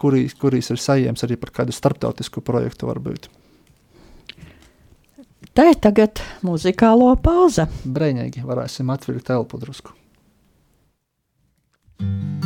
kurīs, 0.00 0.35
kurīs 0.38 0.73
ir 0.73 0.80
sajiems 0.83 1.26
arī 1.26 1.38
par 1.40 1.54
kādu 1.61 1.75
starptautisku 1.76 2.42
projektu 2.45 2.90
varbūt. 2.90 3.30
Tā 5.54 5.71
ir 5.73 5.78
tagad 5.83 6.21
muzikālo 6.47 7.11
pauze. 7.23 7.66
Brēņīgi 7.83 8.45
varēsim 8.47 8.92
atvilkt 8.95 9.33
elpu 9.35 9.59
drusku. 9.62 9.97
Mm. 12.00 12.39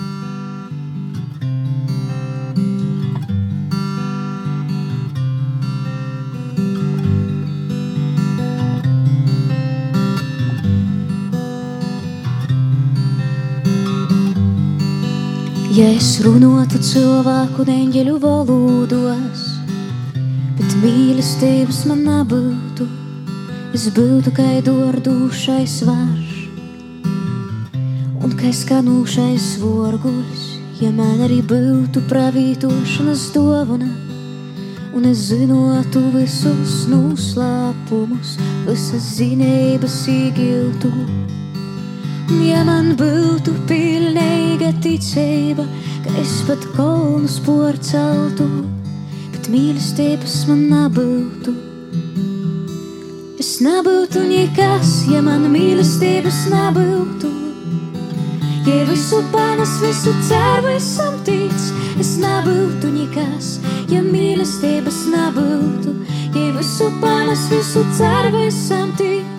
Ja 15.74 15.88
es 15.90 16.20
runātu 16.22 16.78
cilvēku 16.78 17.64
neņģeļu 17.66 18.12
valodos, 18.22 19.40
bet 20.54 20.76
mīlestības 20.78 21.80
man 21.90 22.04
nebūtu, 22.06 22.86
es 23.74 23.88
būtu 23.96 24.30
kā 24.36 24.46
dordūšais 24.68 25.74
varš 25.88 26.30
un 28.22 28.38
kā 28.38 28.54
skanūšais 28.54 29.48
vorguļs, 29.64 30.46
ja 30.78 30.94
man 30.94 31.26
arī 31.26 31.40
būtu 31.42 32.06
pravītošanas 32.06 33.32
dovana. 33.34 33.90
Un 34.94 35.10
es 35.10 35.26
zinotu 35.32 36.06
visus 36.14 36.84
noslēpumus, 36.86 38.38
visas 38.70 39.14
zinības 39.18 40.04
īgiltu. 40.20 40.94
Ja 42.32 42.62
man 42.64 42.94
būtu 42.96 43.52
pilnīga 43.68 44.70
ticība, 44.80 45.66
ka 46.04 46.12
es 46.22 46.38
pat 46.48 46.62
kolnus 46.72 47.36
porceltu, 47.44 48.46
bet 49.34 49.50
mīlestības 49.52 50.38
man 50.48 50.62
nebūtu. 50.70 51.52
Es 53.36 53.58
nebūtu 53.60 54.22
nekas, 54.24 54.94
ja 55.12 55.20
man 55.26 55.44
mīlestības 55.52 56.46
nebūtu. 56.54 57.34
Ja 58.64 58.80
visu 58.88 59.20
panes, 59.28 59.76
visu 59.84 60.16
ceru, 60.24 60.72
esam 60.78 61.20
tic, 61.28 61.68
es 62.00 62.16
nebūtu 62.22 62.88
nekas, 62.94 63.58
ja 63.92 64.00
mīlestības 64.00 65.04
nebūtu. 65.12 65.92
Ja 66.32 66.48
visu 66.56 66.88
panes, 67.04 67.44
visu 67.52 67.84
ceru, 68.00 68.46
esam 68.48 68.96
tic. 68.96 69.33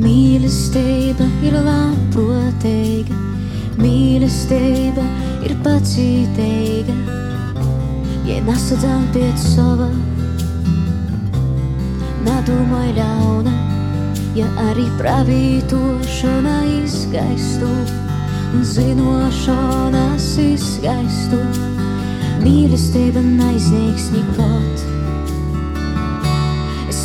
Mīlestība 0.00 1.26
ir 1.44 1.56
labprātīga, 1.60 3.16
mīlestība 3.76 5.04
ir 5.44 5.52
pacītīga. 5.64 6.94
Ja 8.24 8.38
nesadzām 8.46 9.04
pēc 9.12 9.44
sava, 9.44 9.90
nedomāj 12.24 12.94
ļauna, 12.96 13.54
ja 14.38 14.48
arī 14.70 14.86
pravītošana 15.02 16.56
izgaistu 16.78 17.68
un 18.54 18.64
zinošanas 18.72 20.30
izgaistu. 20.46 21.42
Mīlestība 22.40 23.20
neizniegs 23.20 24.08
nekot 24.16 24.79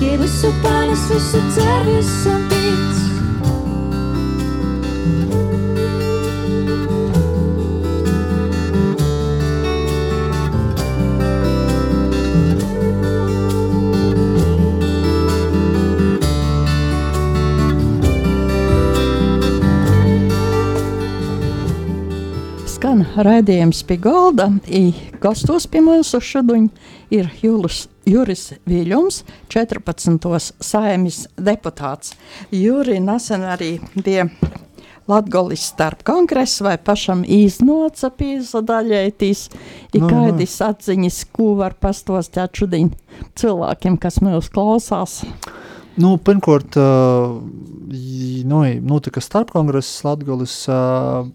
Ja 0.00 0.14
visu 0.16 0.52
panes, 0.62 1.00
visu 1.10 1.40
cer, 1.54 1.82
visam 1.86 2.44
tic. 2.48 2.98
Skan 22.66 23.02
raidījums 23.18 23.82
pie 23.82 23.98
galda. 23.98 24.52
I 24.70 24.94
gastos 25.18 25.66
pie 25.66 25.82
mums 25.82 26.14
šodien 26.22 26.70
ir 27.10 27.26
Julis, 27.42 27.88
Juris 28.08 28.54
Viļņums, 28.68 29.22
14. 29.52 30.38
saimis 30.64 31.26
deputāts. 31.36 32.14
Juri 32.54 32.98
nesen 33.04 33.44
arī 33.44 33.74
bija 33.94 34.28
Latgolis 35.08 35.62
starp 35.70 36.02
kongresu 36.04 36.66
vai 36.66 36.74
pašam 36.80 37.22
īznoca 37.24 38.10
pīzadaļētīs. 38.12 39.46
Ir 39.96 40.02
Nu, 40.02 40.08
nu. 40.08 40.10
kādas 40.12 40.56
atziņas, 40.64 41.22
ko 41.32 41.54
var 41.60 41.76
pastostāt 41.80 42.60
šodien 42.60 42.92
cilvēkiem, 43.40 43.96
kas 44.00 44.20
mūs 44.20 44.50
klausās. 44.52 45.22
Nu, 45.98 46.16
pirmkārt, 46.20 46.76
uh, 46.76 47.40
nu, 48.44 48.62
notika 48.84 49.20
starpkongress 49.24 50.04
Latvijas. 50.04 50.60
Uh, 50.68 51.32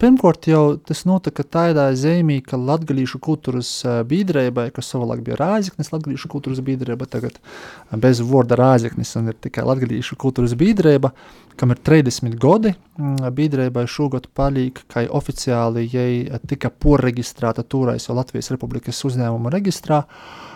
pirmkārt, 0.00 0.48
jau 0.50 0.62
tas 0.82 1.04
notika 1.08 1.44
tādā 1.44 1.86
zīmē, 1.96 2.40
ka 2.46 2.58
latviešu 2.58 3.20
kultūras 3.22 3.68
uh, 3.84 4.00
biedrībai, 4.08 4.70
kas 4.74 4.88
savulaik 4.92 5.22
bija 5.26 5.38
Rāzaknis, 5.40 5.92
latviešu 5.92 6.30
kultūras 6.32 6.62
biedrība, 6.64 7.08
tagad 7.10 7.36
uh, 7.38 7.98
bez 8.00 8.22
vārda 8.24 8.58
Rāzaknis 8.60 9.12
un 9.20 9.30
ir 9.32 9.38
tikai 9.38 9.66
latviešu 9.68 10.18
kultūras 10.20 10.56
biedrība, 10.58 11.12
kam 11.60 11.74
ir 11.74 11.80
30 11.84 12.36
gadi. 12.40 12.74
Mm, 12.96 13.30
Biedrībai 13.36 13.86
šogad 13.90 14.30
palīk, 14.36 14.82
ka 14.90 15.04
oficiāli 15.20 15.86
jai 15.92 16.40
tika 16.48 16.72
poreģistrēta 16.72 17.64
toreiz 17.68 18.08
jau 18.08 18.16
Latvijas 18.16 18.50
Republikas 18.54 19.04
uzņēmuma 19.06 19.52
reģistrā. 19.52 20.02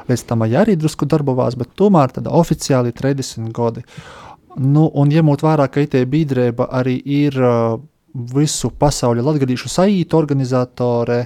Līdz 0.08 0.26
tam 0.28 0.44
arī 0.48 0.76
drusku 0.76 1.08
darbojās, 1.08 1.56
bet 1.60 1.76
tomēr 1.76 2.12
tāda 2.16 2.32
oficiāli 2.32 2.92
30 2.96 3.52
gadi. 3.56 3.84
Nu, 4.54 4.86
un 4.86 5.10
ņemot 5.10 5.42
vērā, 5.42 5.66
ka 5.68 5.82
IT 5.82 5.96
biedrība 6.08 6.68
arī 6.78 7.00
ir 7.02 7.40
uh, 7.42 7.80
visu 8.14 8.71
pasaules 8.78 9.26
latgadījušu 9.26 9.71
saītu 9.73 10.18
organizatore, 10.18 11.25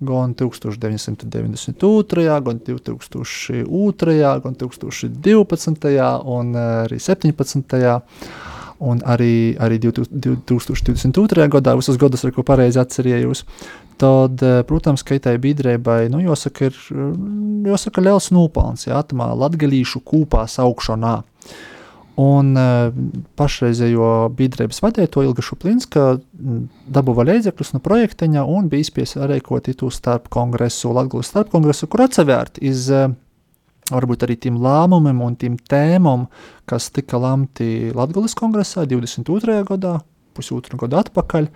gan 0.00 0.34
1992, 0.34 2.40
gan 2.44 2.60
2002, 2.64 4.40
gan 4.44 4.54
2012 4.54 6.22
un 6.24 6.54
arī 6.56 6.98
17. 6.98 7.90
Un 8.80 9.02
arī, 9.04 9.58
arī 9.60 9.76
2022. 9.76 11.48
gadā, 11.52 11.74
visus 11.76 11.98
gadus, 12.00 12.22
ar 12.24 12.32
ko 12.32 12.40
pareizi 12.48 12.80
atcerējos, 12.80 13.42
tad, 14.00 14.40
eh, 14.40 14.62
protams, 14.64 15.04
ka 15.04 15.18
tai 15.20 15.34
biedrībai, 15.36 16.08
nu, 16.08 16.22
jāsaka, 16.24 16.70
ir 16.70 16.78
jāsaka, 17.68 18.00
liels 18.00 18.30
nopelns, 18.32 18.86
jā, 18.88 18.96
tamā 19.04 19.28
latgalīšu 19.36 20.00
kūpā 20.00 20.46
saukšanā. 20.48 21.18
Un 22.20 22.52
uh, 22.58 22.90
pašreizējo 23.38 24.10
biedrības 24.36 24.82
vadītāju 24.82 25.30
Ilga 25.30 25.44
Šuplinska 25.46 26.04
dabūja 26.90 27.26
līdzekļus 27.30 27.74
no 27.76 27.80
projekteņa 27.84 28.44
un 28.50 28.68
bija 28.72 28.84
izspies 28.84 29.16
rēkot 29.16 29.70
itu 29.72 29.88
starp 29.94 30.28
kongresu, 30.32 30.90
Latgulas 30.96 31.30
starp 31.30 31.52
kongresu, 31.54 31.88
kur 31.88 32.04
atsevērt 32.04 32.58
iz 32.66 32.88
uh, 32.92 33.12
varbūt 33.90 34.26
arī 34.26 34.36
tiem 34.40 34.58
lēmumiem 34.62 35.22
un 35.24 35.36
tiem 35.38 35.56
tēmām, 35.70 36.26
kas 36.70 36.90
tika 36.94 37.20
lemti 37.20 37.90
Latvijas 37.96 38.36
kongresā 38.38 38.86
22. 38.90 39.62
gadā, 39.70 39.98
pusotru 40.36 40.80
gadu 40.80 41.00
atpakaļ. 41.00 41.48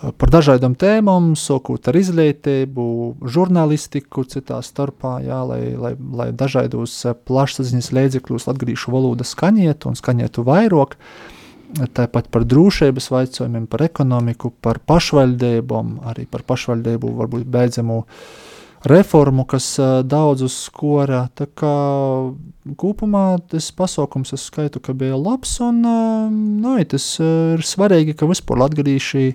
Par 0.00 0.30
dažādām 0.32 0.72
tēmām, 0.80 1.34
sākot 1.36 1.90
ar 1.90 1.96
izglītību, 2.00 2.84
žurnālistiku, 3.28 4.24
citā 4.24 4.62
starpā, 4.64 5.18
jā, 5.20 5.42
lai, 5.44 5.60
lai, 5.76 5.90
lai 6.16 6.30
dažādos 6.32 6.94
plašsaziņas 7.28 7.90
līdzekļos 7.98 8.48
latviešu 8.48 8.94
valoda 8.94 9.26
skaņietu 9.28 9.90
un 9.90 9.98
skaņietu 10.00 10.44
vairāk. 10.46 10.96
Tāpat 11.92 12.30
par 12.32 12.46
drošības 12.48 13.10
jautājumiem, 13.12 13.66
par 13.70 13.84
ekonomiku, 13.84 14.54
par 14.64 14.80
pašvaldībām, 14.88 15.98
arī 16.08 16.24
par 16.32 16.46
pašvaldību 16.48 17.12
varbūt 17.18 17.44
beidzamu 17.52 18.00
reformu, 18.88 19.44
kas 19.44 19.66
uh, 19.78 19.98
daudzus 20.00 20.56
skora. 20.64 21.26
Tā 21.36 21.44
kā 21.44 21.74
kopumā 22.80 23.26
tas 23.52 23.68
pasākums, 23.76 24.32
es 24.32 24.46
skaitu, 24.48 24.80
ka 24.80 24.96
bija 24.96 25.20
labs, 25.20 25.58
un 25.60 25.84
uh, 25.84 26.32
nu, 26.32 26.78
tas 26.88 27.12
ir 27.20 27.60
svarīgi, 27.68 28.16
ka 28.16 28.30
vispār 28.32 28.64
latgadījuši 28.64 29.26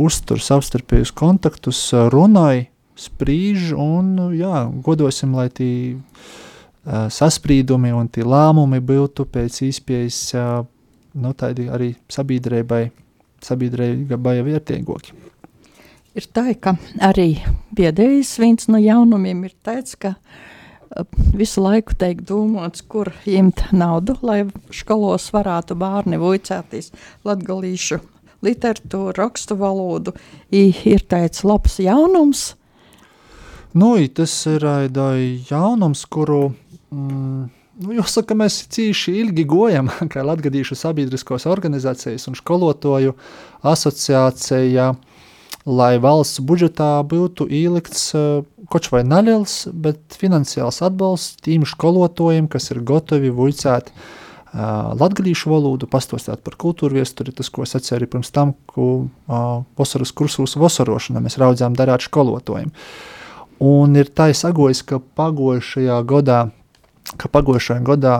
uztur 0.00 0.40
savstarpējus 0.42 1.12
kontaktus, 1.16 1.80
runāja, 2.12 2.68
sprīž, 2.98 3.72
un 3.78 4.12
uh, 4.20 4.34
jā, 4.36 4.66
godosim, 4.84 5.34
lai 5.36 5.48
tie 5.52 5.72
uh, 5.96 7.08
sasprīdumi 7.12 7.92
un 7.96 8.10
tie 8.12 8.24
lēmumi 8.26 8.82
būtu 8.84 9.26
pēc 9.32 9.62
īspējas 9.68 10.20
uh, 10.36 10.62
nu, 11.18 11.32
tādi 11.38 11.68
arī 11.72 11.92
sabiedrībai, 12.12 12.84
sabiedrībai 13.44 14.38
vērtīgāki. 14.46 15.18
Ir 16.12 16.28
tā, 16.36 16.50
ka 16.60 16.76
arī 17.00 17.38
pēdējais 17.72 18.34
viens 18.42 18.68
no 18.68 18.80
jaunumiem 18.80 19.46
ir 19.48 19.54
tāds, 19.64 19.96
ka 19.96 20.12
visu 21.32 21.62
laiku 21.64 21.96
tiek 21.96 22.20
domāts, 22.28 22.84
kur 22.84 23.08
ņemt 23.24 23.70
naudu, 23.72 24.18
lai 24.20 24.42
skolos 24.76 25.30
varētu 25.32 25.76
bērni 25.80 26.20
vicēties 26.20 26.92
latgalīšu 27.24 28.02
literatūru, 28.44 29.14
rakstu 29.18 29.56
valodu. 29.58 30.14
Ir 30.52 31.06
tāds 31.08 31.44
labs 31.46 31.78
jaunums. 31.82 32.52
Nu, 33.72 33.94
tas 34.12 34.34
ir 34.50 34.66
jaunums, 35.48 36.04
kuru 36.12 36.52
mm, 36.92 37.44
nu, 37.84 37.94
jāsaka, 37.96 38.36
mēs 38.36 38.60
cīši 38.72 39.14
ilgi 39.22 39.46
gojam, 39.48 39.88
kā 40.12 40.24
latgadījušu 40.26 40.76
sabiedriskos 40.76 41.48
organizācijas 41.48 42.28
un 42.28 42.36
skolotoju 42.36 43.16
asociācija 43.72 44.92
lai 45.62 45.94
valsts 46.02 46.42
budžetā 46.42 46.96
būtu 47.06 47.46
ielikts 47.46 48.08
uh, 48.18 48.42
kaut 48.72 48.88
vai 48.90 49.04
neliels, 49.06 49.68
bet 49.72 50.16
finansiāls 50.18 50.80
atbalsts 50.82 51.38
tīm 51.44 51.62
skolotājiem, 51.68 52.48
kas 52.50 52.72
ir 52.74 52.82
gatavi 52.88 53.30
vuicēt 53.30 53.92
uh, 53.92 54.08
latgadījušu 54.52 55.50
valodu, 55.52 55.88
pastostāt 55.88 56.42
par 56.44 56.58
kultūru 56.60 56.98
viesturi, 57.00 57.32
tas, 57.32 57.48
ko 57.48 57.64
es 57.64 57.76
atceru 57.78 58.08
pirms 58.10 58.32
tam, 58.34 58.54
ko 58.68 58.88
uh, 59.06 59.62
vasaras 59.78 60.12
kursos 60.12 60.58
vasarošanā 60.60 61.22
mēs 61.24 61.38
raudzām 61.40 61.76
darāt 61.78 62.04
skolotājiem. 62.04 62.72
Un 63.62 63.96
ir 63.96 64.10
tā 64.12 64.32
izsagojis, 64.32 64.82
ka 64.84 65.00
pagojušajā 65.16 66.02
gadā 66.08 66.42
ka 67.18 67.28
pagājušajā 67.32 67.82
gadā 67.84 68.12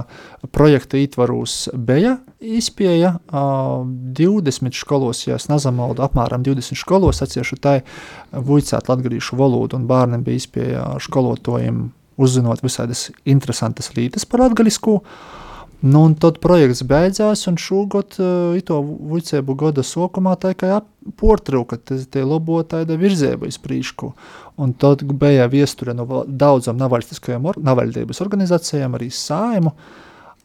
projekta 0.55 0.99
ietvaros 0.99 1.69
bija 1.73 2.17
izpēja 2.43 3.15
uh, 3.15 3.85
20 4.19 4.75
skolos, 4.77 5.23
ja 5.29 5.39
es 5.39 5.47
nezamaldu, 5.51 6.03
apmēram 6.05 6.43
20 6.45 6.79
skolos 6.81 7.23
atciešu 7.25 7.61
tai 7.63 7.77
vuicēt 8.33 8.91
latgadījušu 8.91 9.39
valodu, 9.39 9.79
un 9.79 9.87
bērniem 9.91 10.25
bija 10.27 10.43
izpēja 10.43 10.87
skolotājiem 11.07 11.85
uzzinot 12.23 12.65
visādas 12.65 13.11
interesantas 13.25 13.93
lietas 13.97 14.27
par 14.29 14.45
latgadisku. 14.45 15.01
Nu, 15.83 16.05
un 16.07 16.13
tad 16.15 16.37
projekts 16.39 16.85
beidzās, 16.87 17.41
un 17.51 17.57
šogad 17.59 18.15
uh, 18.23 18.53
ito 18.55 18.77
vuicēbu 18.87 19.57
gada 19.59 19.83
sokumā 19.83 20.37
tā 20.39 20.53
kā 20.55 20.77
portrūka, 21.19 21.81
tas 21.83 22.05
tie 22.07 22.23
labo 22.23 22.61
tāda 22.63 22.95
virzēba 23.01 23.49
iz 23.51 23.59
prīšku. 23.59 24.13
Un 24.63 24.77
tad 24.79 25.03
bija 25.19 25.49
viesture 25.51 25.97
no 25.99 26.07
daudzām 26.27 26.79
navaļstiskajām 26.79 27.51
or 27.51 27.59
navaļdības 27.67 28.23
organizācijām, 28.23 28.95
arī 28.95 29.11
saimu, 29.11 29.75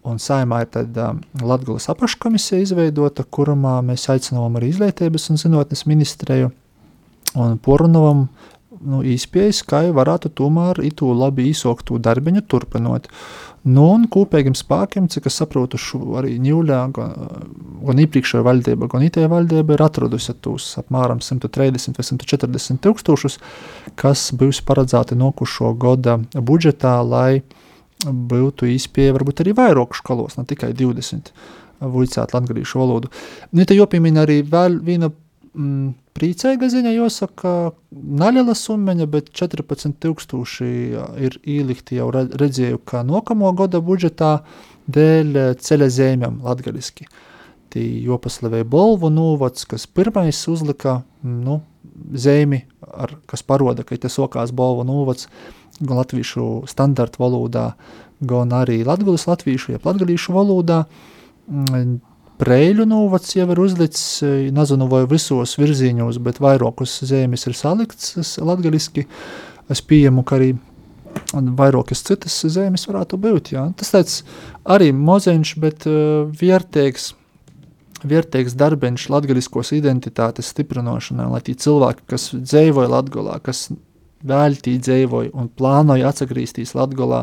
un 0.10 0.18
saimā 0.24 0.64
ir 0.66 0.72
tāda 0.74 1.12
um, 1.14 1.22
Latgulas 1.46 1.86
apaškomisija 1.94 2.64
izveidota, 2.66 3.28
kurumā 3.30 3.78
mēs 3.86 4.08
aicinām 4.10 4.58
arī 4.58 4.72
izglītības 4.74 5.30
un 5.30 5.42
zinātnes 5.44 5.86
ministrēju 5.86 6.50
un 7.38 7.58
Porunovam 7.62 8.26
nu, 8.82 9.02
izpējas, 9.06 9.64
kā 9.68 9.84
varētu 9.96 10.32
tomēr 10.38 10.82
itu 10.86 11.10
labi 11.16 11.50
izsoktu 11.52 12.00
darbiņu 12.04 12.44
turpinot. 12.50 13.10
Nu, 13.68 13.84
un 13.98 14.06
kopīgiem 14.12 14.56
spēkiem, 14.56 15.10
cik 15.12 15.28
es 15.28 15.40
saprotu, 15.42 15.80
arī 16.20 16.38
Ņūļā, 16.40 16.80
gan, 16.96 17.28
gan 17.90 18.02
iepriekšējā 18.04 18.46
valdība, 18.46 18.88
gan 18.92 19.04
itē 19.04 19.26
valdība 19.32 19.76
ir 19.76 19.84
atradusi 19.84 20.38
tos 20.40 20.70
apmēram 20.80 21.20
130 21.24 21.98
vai 22.00 22.08
140 22.08 22.80
tūkstošus, 22.86 23.40
kas 24.00 24.30
būs 24.40 24.62
paredzēti 24.68 25.20
nokušo 25.20 25.74
gada 25.82 26.20
budžetā, 26.34 26.96
lai 27.04 27.42
būtu 28.06 28.70
izpēja 28.72 29.16
varbūt 29.18 29.44
arī 29.44 29.56
vairāk 29.58 29.98
skolos, 29.98 30.38
ne 30.38 30.46
tikai 30.48 30.72
20 30.78 31.34
vuicāt 31.82 32.34
latgadīšu 32.34 32.80
valodu. 32.80 33.12
Nu, 33.52 33.66
te 33.66 33.76
jopīmina 33.78 34.24
arī 34.26 34.42
vēl 34.48 34.80
viena 34.86 35.10
mm, 35.12 35.92
priecīga 36.18 36.70
ziņa, 36.72 36.92
jāsaka, 36.96 37.54
neliela 37.94 38.56
summeņa, 38.58 39.08
bet 39.14 39.30
14,000 39.38 41.22
ir 41.24 41.38
ielikti 41.46 42.00
jau 42.00 42.10
redzēju, 42.14 42.82
kā 42.88 43.04
nākamo 43.08 43.54
gada 43.58 43.82
budžetā 43.84 44.34
dēļ 44.90 45.40
ceļa 45.62 45.90
zemēm 45.94 46.42
latgaliski. 46.46 47.08
Tī 47.74 47.84
jopaslavēja 48.08 48.66
Bolvu 48.68 49.12
novads, 49.12 49.68
kas 49.68 49.86
pirmais 49.92 50.40
uzlika 50.48 51.02
nu, 51.28 51.60
zemi, 52.16 52.64
ar, 52.88 53.18
kas 53.28 53.44
paroda, 53.44 53.84
ka 53.84 53.98
tas 54.00 54.18
okās 54.24 54.54
Bolvu 54.56 54.86
novads 54.88 55.28
gan 55.78 56.00
latviešu 56.00 56.66
standarta 56.70 57.22
valodā, 57.22 57.72
gan 58.26 58.54
arī 58.56 58.82
latgulis 58.88 59.28
latviešu, 59.30 59.76
jeb 59.76 59.86
latgalīšu 59.86 60.34
valodā. 60.34 60.84
Preļu 62.38 62.86
novads 62.86 63.34
jau 63.34 63.48
ir 63.50 63.60
uzlicis, 63.64 64.22
e, 64.22 64.32
nezinu, 64.54 64.86
vai 64.92 65.06
visos 65.10 65.56
virzieņos, 65.58 66.20
bet 66.22 66.38
vairākus 66.44 67.00
zemes 67.10 67.48
ir 67.50 67.58
salikts 67.58 68.38
latgaliski. 68.38 69.08
Es 69.74 69.82
pieņemu, 69.82 70.24
ka 70.24 70.38
arī 70.38 70.52
vairākas 71.34 72.04
citas 72.06 72.36
zemes 72.54 72.86
varētu 72.88 73.18
būt. 73.18 73.52
Jā. 73.56 73.66
Tas 73.78 73.92
tāds 73.94 74.20
arī 74.70 74.92
mozeņš, 74.94 75.54
bet 75.64 75.88
uh, 75.90 76.30
vērtīgs, 76.30 77.10
vērtīgs 78.06 78.56
darbiņš 78.58 79.10
latgaliskos 79.10 79.74
identitātes 79.74 80.54
stiprināšanai, 80.54 81.30
lai 81.34 81.42
tie 81.42 81.58
cilvēki, 81.58 82.06
kas 82.14 82.30
dzīvoja 82.38 82.94
Latgolā, 82.94 83.40
kas 83.42 83.68
vēltī 84.28 84.78
dzīvoja 84.82 85.34
un 85.34 85.50
plānoja 85.50 86.14
atgriezties 86.14 86.76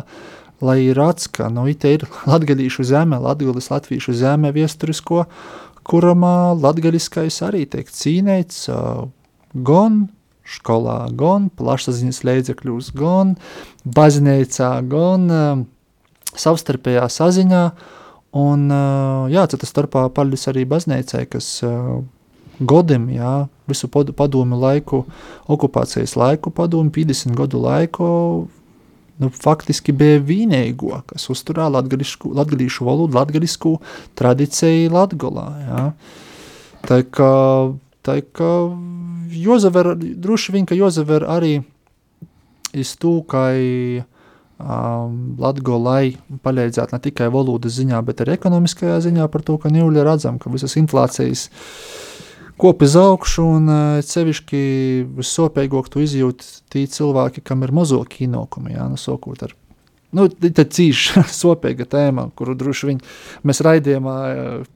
uh, 0.03 0.43
lai 0.65 0.81
ir 0.89 0.99
rats, 0.99 1.29
ka 1.29 1.51
nu, 1.53 1.67
ir 1.69 2.07
latgadīšu 2.31 2.87
zeme, 2.89 3.21
latgulis 3.21 3.71
latviešu 3.73 4.17
zeme 4.17 4.53
viesturisko, 4.55 5.25
kuram 5.85 6.25
latgaliskais 6.61 7.43
arī 7.45 7.65
tiek 7.69 7.91
cīnēts 7.93 8.69
gan 9.55 10.07
skolā, 10.45 10.99
gan 11.17 11.49
plašsaziņas 11.57 12.23
līdzekļos, 12.29 12.91
gan 12.97 13.37
baznīcā, 13.85 14.71
gan 14.89 15.29
savstarpējā 16.35 17.07
saziņā. 17.13 17.65
Un, 18.35 18.67
jā, 19.31 19.45
tas 19.47 19.71
starpā 19.71 20.09
paldies 20.13 20.49
arī 20.51 20.65
baznīcai, 20.67 21.23
kas 21.31 21.49
godam, 22.59 23.07
jā, 23.13 23.47
visu 23.71 23.89
padomu 23.89 24.59
laiku, 24.59 25.05
okupācijas 25.51 26.17
laiku, 26.19 26.51
padomu 26.55 26.91
50 26.95 27.35
gadu 27.39 27.63
laiku 27.63 28.09
nu, 29.23 29.31
faktiski 29.31 29.95
bija 29.97 30.21
vienīgo, 30.23 30.97
kas 31.11 31.29
uzturēja 31.33 31.71
latviešu 31.75 32.87
valodu, 32.87 33.15
latviešu 33.19 33.77
tradīciju 34.19 34.91
Latvijā. 34.95 35.45
Ja. 35.69 35.85
Tā 36.85 37.01
kā, 37.09 37.35
tā 38.05 38.19
kā 38.35 38.51
Jozaver, 39.35 39.95
droši 39.97 40.55
vien, 40.55 40.67
ka 40.69 40.77
Jozaver 40.79 41.25
arī 41.31 41.57
iztūkai 42.75 43.59
um, 44.03 45.17
Latvijai 45.41 46.17
palīdzēt 46.45 46.95
ne 46.95 47.01
tikai 47.07 47.31
valodas 47.33 47.79
ziņā, 47.79 48.03
bet 48.07 48.23
arī 48.25 48.37
ekonomiskajā 48.37 48.99
ziņā 49.07 49.31
par 49.33 49.47
to, 49.47 49.59
ka 49.63 49.73
Nīļa 49.73 50.07
redzam, 50.07 50.43
ka 50.43 50.53
visas 50.53 50.77
inflācijas 50.81 51.49
uh, 51.49 52.14
kopi 52.61 52.87
uz 52.89 52.95
augšu, 52.99 53.45
un 53.57 53.69
uh, 53.71 54.05
sevišķi 54.05 54.63
vissopīgāk 55.19 55.91
to 55.93 56.03
izjūt 56.05 56.47
tie 56.73 56.87
cilvēki, 56.91 57.43
kam 57.45 57.67
ir 57.67 57.75
mazāki 57.75 58.29
ienākumi. 58.29 58.75
Jā, 58.77 58.89
nu, 58.91 59.01
sokot 59.01 59.47
ar 59.47 59.55
Nu, 60.15 60.29
tā 60.31 60.63
ir 60.63 60.71
cīņa, 60.71 61.25
sopīga 61.43 61.87
tēma, 61.91 62.29
kuru 62.39 62.55
droši 62.59 62.91
vien 62.93 63.01
mēs 63.47 63.61
raidījumā, 63.67 64.15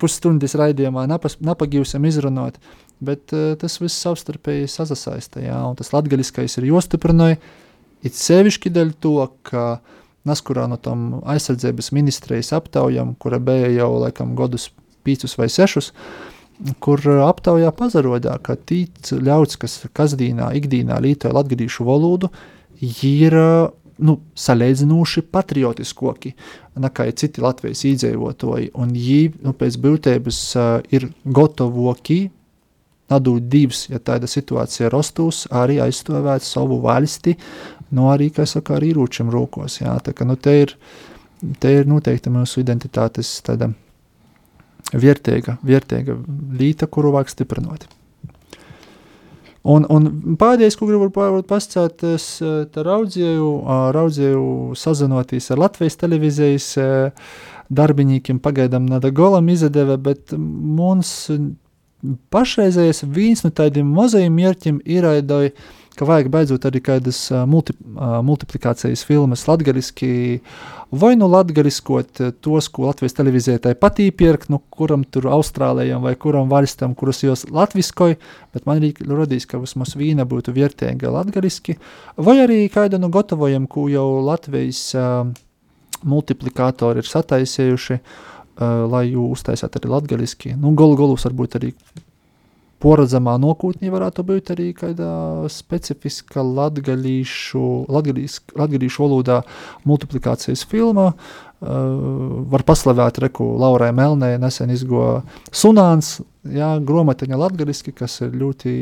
pusstundas 0.03 0.57
raidījumā 0.59 1.07
napagīsim 1.07 2.09
izrunāt. 2.11 2.59
Bet 2.99 3.31
uh, 3.37 3.53
tas 3.61 3.79
viss 3.79 4.01
savstarpēji 4.03 4.67
sasaista. 4.73 5.38
Jā, 5.45 5.61
un 5.69 5.79
tas 5.79 5.93
latgaļiskais 5.95 6.59
ir 6.59 6.67
jostiprināja, 6.73 7.38
it 8.03 8.19
sevišķi 8.19 8.75
dēļ 8.75 8.91
to, 8.99 9.14
ka 9.47 9.79
Naskurā 10.27 10.67
no 10.69 10.77
tam 10.83 11.23
aizsardzības 11.31 11.93
ministrijas 11.95 12.51
aptaujam, 12.59 13.14
kura 13.23 13.38
bija 13.41 13.71
jau 13.71 13.93
laikam 14.03 14.35
gadus 14.37 14.67
pīcus 15.07 15.38
vai 15.38 15.47
sešus, 15.53 15.93
uh, 15.93 16.38
kur 16.83 17.03
uh, 17.07 17.25
aptaujā 17.29 17.73
pazarodā, 17.77 18.37
ka 18.42 18.57
tīts 18.59 19.14
ļauts, 19.14 19.59
kas 19.61 19.81
kasdīnā, 19.97 20.51
ikdīnā 20.59 20.99
lītoja 21.05 21.37
latgadīšu 21.37 21.87
valodu, 21.87 22.31
ir 22.81 23.37
uh, 23.38 23.68
nu, 23.99 24.18
salīdzinoši 24.38 25.25
patriotiskoki 25.35 26.35
nekā 26.79 27.09
citi 27.18 27.42
Latvijas 27.42 27.85
īdzēvotoji, 27.88 28.73
un 28.79 28.94
viņi 28.94 29.44
nu, 29.47 29.55
pēc 29.59 29.79
būtības 29.83 30.42
uh, 30.59 30.66
ir 30.94 31.09
gatavoki 31.25 32.29
nadūt 33.09 33.49
divas, 33.49 33.87
ja 33.88 34.01
tāda 34.05 34.29
situācija 34.29 34.90
rastos, 34.92 35.47
arī 35.55 35.79
aizstāvēt 35.81 36.44
savu 36.44 36.81
valsti, 36.85 37.37
no 37.97 38.11
arī, 38.12 38.29
kā 38.35 38.44
saka, 38.47 38.77
ar 38.77 38.85
īrūčiem 38.85 39.31
rokos. 39.33 39.81
Jā, 39.81 39.97
tā 40.05 40.12
ka, 40.12 40.29
nu, 40.29 40.37
te 40.37 40.59
ir, 40.66 40.75
te 41.62 41.73
ir 41.81 41.88
noteikti 41.88 42.33
mūsu 42.33 42.61
identitātes 42.61 43.38
tāda 43.47 43.71
vērtīga, 44.92 45.59
vērtīga 45.66 46.16
līta, 46.59 46.88
kuru 46.90 47.12
vajag 47.16 47.35
stiprināt. 47.35 47.88
Un, 49.68 49.85
un 49.92 50.37
pēdējais, 50.40 50.79
ko 50.79 50.87
gribu 50.88 51.11
pasakāt, 51.48 52.05
es 52.14 52.27
raudzēju, 52.40 53.48
raudzēju 53.96 54.44
sazinoties 54.79 55.51
ar 55.53 55.61
Latvijas 55.66 55.98
televīzijas 56.01 56.68
darbiniekiem, 57.68 58.38
pagaidām 58.40 58.87
nada 58.88 59.11
golam 59.12 59.51
izdeve, 59.53 59.98
bet 60.01 60.33
mums 60.38 61.11
pašreizējais 62.33 63.03
viens 63.11 63.44
no 63.44 63.51
tādiem 63.53 63.90
mazajiem 63.92 64.38
mērķiem 64.38 64.81
ir 64.87 65.07
aidoja 65.09 65.53
ka 65.98 66.06
vajag 66.08 66.28
beidzot 66.32 66.66
arī 66.68 66.80
kādas 66.84 67.20
multi, 67.50 67.74
multiplikācijas 67.98 69.02
filmas 69.06 69.44
latgaliski, 69.48 70.38
vai 70.90 71.12
nu 71.18 71.28
latgaliskot 71.30 72.22
tos, 72.44 72.68
ko 72.72 72.87
Latvijas 72.88 73.16
televīzijai 73.18 73.74
patīk 73.78 74.16
pirkt, 74.20 74.48
nu, 74.52 74.61
kuram 74.70 75.04
tur 75.04 75.28
Austrālijam 75.34 76.04
vai 76.06 76.14
kuram 76.20 76.48
valstam, 76.52 76.94
kurus 76.98 77.24
jūs 77.24 77.44
latviskoja, 77.52 78.18
bet 78.54 78.68
man 78.68 78.80
arī 78.80 78.94
rodīs, 79.08 79.48
ka 79.48 79.61
vismaz 79.61 79.96
vīna 79.98 80.28
būtu 80.28 80.54
vērtīga 80.56 81.12
latgaliski, 81.12 81.76
vai 82.16 82.38
arī 82.44 82.62
kādu 82.72 83.02
nu 83.02 83.12
gatavojam, 83.12 83.66
ko 83.70 83.88
jau 83.92 84.08
Latvijas 84.24 84.87
uh, 84.96 85.28
multiplikātori 86.08 87.02
ir 87.02 87.11
sataisējuši, 87.11 87.98
uh, 87.98 88.84
lai 88.90 89.08
jū 89.11 89.28
uztaisāt 89.34 89.78
arī 89.78 89.92
latgaliski. 89.96 90.54
Nu, 90.58 90.74
golu 90.78 90.98
golus 90.98 91.26
varbūt 91.28 91.58
arī 91.58 91.72
poredzamā 92.83 93.37
nākotnē 93.43 93.91
varētu 93.93 94.25
būt 94.27 94.53
arī 94.55 94.71
kāda 94.77 95.11
specifiska 95.53 96.45
latgaļīšu 96.47 97.64
valodā 99.05 99.43
multiplikācijas 99.88 100.64
filma. 100.69 101.12
Uh, 101.59 101.61
var 101.61 102.62
paslavēt 102.62 103.19
Reku 103.25 103.45
Laurai 103.59 103.91
Melnē, 103.91 104.37
nesen 104.38 104.71
izgo 104.71 105.25
Sunāns, 105.51 106.21
jā, 106.47 106.77
gromatiņa 106.87 107.41
latgaļiski, 107.41 107.97
kas 107.99 108.21
ir 108.23 108.37
ļoti, 108.38 108.75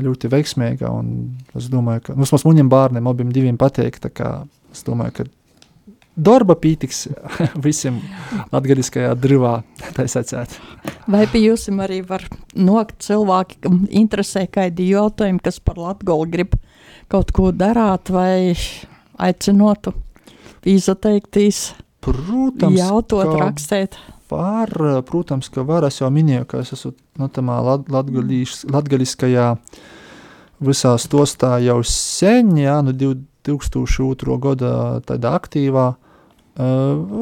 ļoti 0.00 0.30
veiksmīga, 0.32 0.88
un 0.88 1.36
es 1.58 1.68
domāju, 1.68 2.06
ka, 2.06 2.16
nu, 2.16 2.24
mums 2.24 2.46
muņiem 2.48 2.70
bārniem 2.72 3.12
abiem 3.12 3.34
diviem 3.34 3.60
patīk, 3.60 4.00
tā 4.00 4.08
kā 4.08 4.30
es 4.72 4.80
domāju, 4.88 5.18
ka 5.18 5.28
darba 6.18 6.56
pītiks 6.58 7.06
visiem 7.66 8.00
tā 9.96 10.08
sacēt. 10.10 10.58
Vai 11.08 11.24
pie 11.30 11.44
jums 11.46 11.68
arī 11.84 12.00
var 12.06 12.24
nokt 12.58 12.98
cilvēki, 13.06 13.60
kam 13.64 13.80
interesē 13.88 14.46
kādi 14.50 14.90
jautājumi, 14.92 15.42
kas 15.44 15.60
par 15.62 15.78
latgolu 15.80 16.28
grib 16.30 16.56
kaut 17.08 17.32
ko 17.32 17.52
darāt 17.54 18.10
vai 18.12 18.54
aicinotu 19.18 19.94
izteikties? 20.68 21.72
Protams, 22.04 22.78
jautot, 22.78 23.26
rakstīt. 23.40 23.96
Var, 24.28 24.70
protams, 25.08 25.48
ka 25.52 25.64
var. 25.66 25.86
Es 25.88 26.02
jau 26.02 26.10
minēju, 26.12 26.44
ka 26.50 26.60
es 26.60 26.74
esmu 26.76 26.92
no 27.18 27.30
tamā 27.32 27.58
lat, 27.64 27.88
latgaliskajā 27.88 29.46
visā 30.64 30.92
stostā 31.00 31.56
jau 31.64 31.78
sen, 31.86 32.52
jā, 32.60 32.76
nu 32.84 32.92
2002. 32.92 34.36
gada 34.44 34.74
tādā 35.08 35.32
aktīvā 35.38 35.86
Uh, 35.88 36.07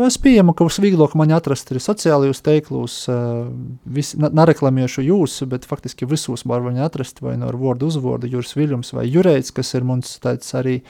es 0.06 0.16
pieņemu, 0.22 0.54
ka 0.56 0.64
visvieglāk 0.64 1.12
man 1.18 1.34
atrast 1.36 1.68
ir 1.72 1.80
sociālajos 1.84 2.40
teiklos. 2.46 2.94
Uh, 3.10 3.50
vis, 3.84 4.14
nereklamēšu 4.16 5.04
jūsu, 5.04 5.48
bet 5.50 5.68
faktiski 5.68 6.08
visos 6.08 6.46
var 6.48 6.64
viņu 6.64 6.84
atrast 6.86 7.20
vai 7.24 7.36
no 7.40 7.50
vārdu 7.52 7.90
uzvārdu 7.90 8.30
Juris 8.32 8.56
Viljums 8.56 8.94
vai 8.96 9.04
Jurēts, 9.10 9.52
kas 9.56 9.74
ir 9.76 9.84
mums 9.84 10.14
tāds 10.24 10.48
arī 10.56 10.80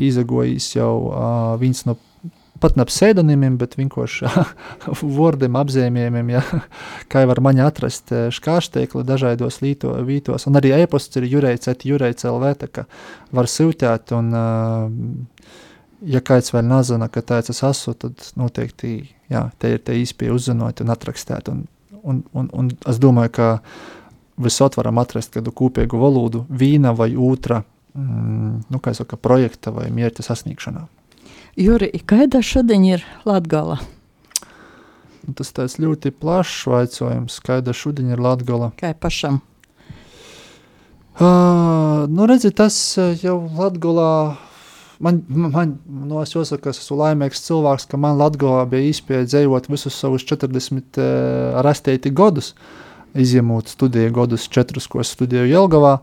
izagojis 0.00 0.72
jau 0.78 0.94
uh, 1.10 1.54
viens 1.60 1.84
no 1.84 1.98
pat 2.62 2.78
ne 2.78 2.86
pseidonimiem, 2.88 3.58
bet 3.60 3.76
vienkārši 3.76 4.30
vārdiem, 5.18 5.58
apzīmējumiem, 5.60 6.32
ja, 6.32 6.40
kā 7.12 7.26
var 7.28 7.42
mani 7.44 7.60
atrast 7.66 8.14
škārsteikli 8.32 9.04
dažādos 9.04 9.60
līto, 9.60 9.92
vītos. 10.08 10.48
Un 10.48 10.56
arī 10.60 10.72
e-posts 10.78 11.20
ir 11.20 11.28
jurēts, 11.28 11.68
jurēts 11.84 12.24
LV, 12.30 12.56
tā 12.64 12.70
kā 12.72 12.88
var 13.34 13.50
sūtīt 13.50 14.14
un 14.16 14.32
uh, 14.32 15.60
ja 16.06 16.20
kāds 16.24 16.52
vēl 16.54 16.66
nezina, 16.68 17.08
ka 17.12 17.22
tāds 17.24 17.52
es 17.52 17.62
esmu, 17.66 17.94
tad 17.98 18.30
noteikti 18.38 18.96
jā, 19.32 19.48
te 19.58 19.74
ir 19.74 19.82
te 19.84 19.96
īspēja 19.98 20.34
uzzināt 20.34 20.82
un 20.84 20.92
atrakstēt. 20.94 21.50
Un, 21.52 21.64
un, 22.02 22.22
un, 22.32 22.50
un 22.52 22.70
es 22.90 23.00
domāju, 23.02 23.34
ka 23.38 23.48
visot 24.40 24.76
varam 24.78 24.98
atrast 25.02 25.34
kādu 25.34 25.54
kopīgu 25.54 26.00
valodu, 26.00 26.44
vīna 26.50 26.94
vai 26.96 27.12
otra 27.14 27.62
mm, 27.94 28.66
nu, 28.70 28.82
saka, 28.98 29.16
projekta 29.16 29.72
vai 29.74 29.90
mērķa 29.94 30.26
sasniegšanā. 30.26 30.86
Juri, 31.60 31.92
kāda 32.02 32.42
šodien 32.42 32.84
ir 32.88 33.04
Latgala? 33.28 33.78
Nu, 35.24 35.32
tas 35.38 35.54
tāds 35.56 35.78
ļoti 35.80 36.10
plašs 36.12 36.64
vaicojums, 36.68 37.38
kāda 37.44 37.72
šodien 37.76 38.10
ir 38.12 38.20
Latgala. 38.20 38.72
Kā 38.80 38.90
pašam? 38.98 39.40
Uh, 41.14 42.10
nu, 42.10 42.26
redzi, 42.26 42.50
tas 42.50 42.74
jau 43.22 43.36
Latgulā 43.54 44.34
man, 44.98 45.22
man 45.28 45.76
no 46.08 46.22
es 46.22 46.34
jāsaka, 46.34 46.72
es 46.72 46.82
esmu 46.82 46.98
laimīgs 47.00 47.44
cilvēks, 47.46 47.86
ka 47.90 48.00
man 48.00 48.18
Latvijā 48.20 48.64
bija 48.70 48.90
iespēja 48.90 49.28
dzīvot 49.28 49.68
visus 49.72 49.96
savus 49.98 50.26
40 50.28 51.00
uh, 51.00 51.60
rastēti 51.64 52.12
gadus, 52.14 52.52
izņemot 53.14 53.70
studiju 53.70 54.12
gadus, 54.14 54.48
četrus, 54.50 54.88
ko 54.90 55.02
es 55.04 55.14
studēju 55.14 55.50
Jelgavā. 55.50 55.96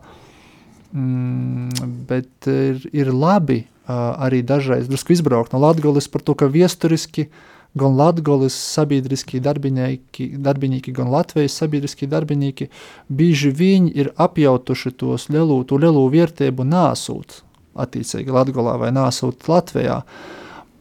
Mm, 0.92 1.92
bet 2.08 2.48
ir, 2.52 2.82
ir 2.92 3.12
labi 3.16 3.62
uh, 3.62 4.12
arī 4.26 4.42
dažreiz 4.44 4.90
drusku 4.90 5.16
izbraukt 5.16 5.54
no 5.54 5.62
Latvijas 5.62 6.10
par 6.12 6.24
to, 6.24 6.36
ka 6.36 6.50
viesturiski 6.52 7.30
gan 7.78 7.96
Latvijas 7.96 8.56
sabiedriskie 8.74 9.40
darbinieki, 9.40 10.34
darbinieki, 10.36 10.92
gan 10.92 11.08
Latvijas 11.12 11.56
sabiedriskie 11.56 12.10
darbinieki 12.12 12.68
bieži 13.08 13.54
viņi 13.56 13.94
ir 13.96 14.12
apjautuši 14.20 14.92
tos 15.00 15.30
lielu, 15.32 15.62
lielu 15.80 16.04
vērtību 16.12 16.68
nāsūt 16.68 17.40
attiecīgi 17.78 18.32
Latvijā 18.34 18.76
vai 18.80 18.90
nāsūt 18.94 19.48
Latvijā. 19.50 20.00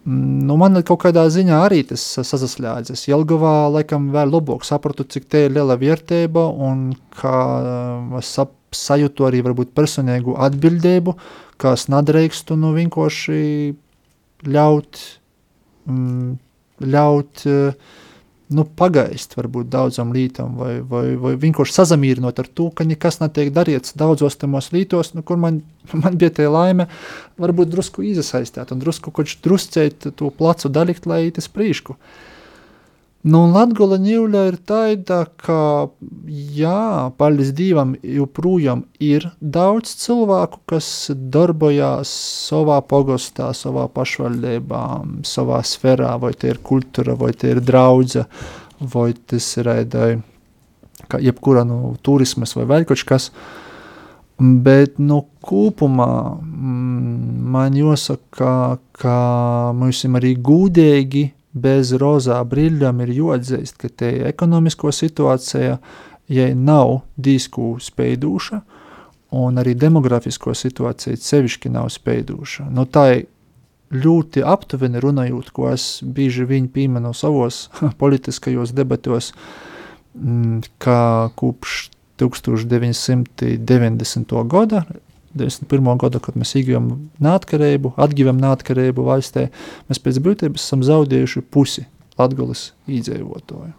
Mm, 0.05 0.47
nu, 0.49 0.57
man 0.57 0.79
kaut 0.87 1.03
kādā 1.03 1.27
ziņā 1.29 1.59
arī 1.67 1.83
tas 1.91 2.03
sasasļādzis. 2.17 3.05
Jelgavā 3.11 3.69
laikam 3.75 4.09
vēl 4.13 4.33
labāk 4.33 4.65
sapratu, 4.67 5.05
cik 5.05 5.29
te 5.29 5.45
ir 5.45 5.55
liela 5.57 5.77
vērtība 5.79 6.47
un 6.69 6.89
kā 7.19 7.37
es 8.19 8.33
sap, 8.39 8.55
sajūtu 8.71 9.25
arī 9.27 9.41
varbūt 9.43 9.73
personīgu 9.75 10.37
atbildību, 10.39 11.17
ka 11.59 11.73
es 11.75 11.89
nedrīkstu 11.91 12.55
nu 12.55 12.71
vienkārši 12.77 13.41
ļaut, 14.47 15.01
mm, 15.91 16.29
ļaut 16.93 17.43
uh, 17.51 17.97
nu, 18.55 18.65
pagaist 18.77 19.35
varbūt 19.37 19.69
daudzam 19.71 20.13
lītam, 20.15 20.55
vai, 20.59 20.73
vai, 20.85 21.03
vai 21.19 21.35
vienkārši 21.39 21.77
sazamīrinot 21.77 22.41
ar 22.41 22.49
to, 22.51 22.69
ka 22.75 22.87
nekas 22.87 23.21
netiek 23.21 23.53
darīts 23.55 23.95
daudzos 23.99 24.39
temos 24.41 24.71
lītos, 24.75 25.13
nu, 25.17 25.23
kur 25.27 25.39
man, 25.41 25.61
man 26.03 26.17
bija 26.21 26.33
tie 26.41 26.49
laime, 26.51 26.89
varbūt 27.41 27.71
drusku 27.73 28.05
izasaistēt 28.11 28.73
un 28.75 28.83
drusku 28.83 29.13
koč 29.15 29.37
druscēt 29.45 30.11
to 30.15 30.33
placu 30.35 30.71
dalikt, 30.71 31.07
lai 31.09 31.23
tas 31.35 31.49
prīšku. 31.51 31.97
Uh, 31.97 32.30
Nu, 33.21 33.43
Latvija 33.53 33.99
ņūļa 34.01 34.39
ir 34.49 34.55
tāda, 34.65 35.19
ka, 35.37 35.91
jā, 36.57 37.11
paldies 37.21 37.51
Dievam, 37.53 37.91
joprojām 38.01 38.87
ir 38.97 39.27
daudz 39.37 39.91
cilvēku, 40.01 40.63
kas 40.65 40.87
darbojās 41.13 42.09
savā 42.49 42.79
pogostā, 42.81 43.51
savā 43.53 43.83
pašvaldībā, 43.93 44.85
savā 45.29 45.59
sferā, 45.61 46.15
vai 46.17 46.31
tie 46.33 46.55
ir 46.55 46.61
kultūra, 46.65 47.13
vai 47.19 47.29
tie 47.37 47.51
ir 47.53 47.61
draudze, 47.61 48.23
vai 48.81 49.11
tas 49.13 49.49
ir 49.61 49.69
ēdai, 49.69 50.15
kā 51.11 51.19
jebkura 51.21 51.61
nu, 51.67 51.93
turismas 52.01 52.55
vai 52.57 52.65
vēl 52.71 52.87
kaut 52.89 53.03
kas. 53.05 53.29
Bet 54.41 54.97
nu, 54.97 55.19
kopumā 55.45 56.09
mm, 56.41 57.45
man 57.53 57.77
jāsaka, 57.77 58.79
ka 58.97 59.19
mums 59.77 60.01
ir 60.09 60.17
arī 60.17 60.33
gudīgi 60.41 61.27
bez 61.53 61.91
rozā 61.99 62.39
brīļiem 62.47 63.01
ir 63.05 63.11
jāatzīst, 63.17 63.77
ka 63.81 63.89
te 63.89 64.11
ekonomisko 64.29 64.91
situācija 64.95 65.77
ja 66.31 66.47
nav 66.55 67.01
disku 67.17 67.75
spējdūša, 67.81 68.61
un 69.41 69.59
arī 69.59 69.75
demografisko 69.79 70.53
situāciju 70.55 71.17
sevišķi 71.19 71.69
nav 71.71 71.89
spējdūša. 71.91 72.63
Nu, 72.71 72.85
tā 72.87 73.03
ir 73.15 73.25
ļoti 73.91 74.43
aptuveni 74.47 74.99
runājot, 75.03 75.51
ko 75.51 75.69
es 75.73 75.99
bieži 76.03 76.45
vien 76.47 76.67
pieminu 76.71 77.13
savos 77.15 77.69
politiskajos 78.01 78.71
debatos, 78.75 79.33
mm, 80.15 80.61
ka 80.79 81.29
kopš 81.39 81.89
1990. 82.21 84.47
gada 84.47 84.85
91. 85.37 85.97
gada, 86.01 86.19
kad 86.23 86.37
mēs 86.39 86.55
ieguvām 86.59 86.89
neatkarību, 87.23 87.93
atguvām 88.01 88.41
neatkarību 88.41 89.05
valstī, 89.07 89.47
mēs 89.89 90.01
pēc 90.03 90.19
būtības 90.25 90.65
esam 90.65 90.83
zaudējuši 90.85 91.45
pusi 91.53 91.85
Latvijas 92.19 92.71
iedzīvotāju. 92.91 93.71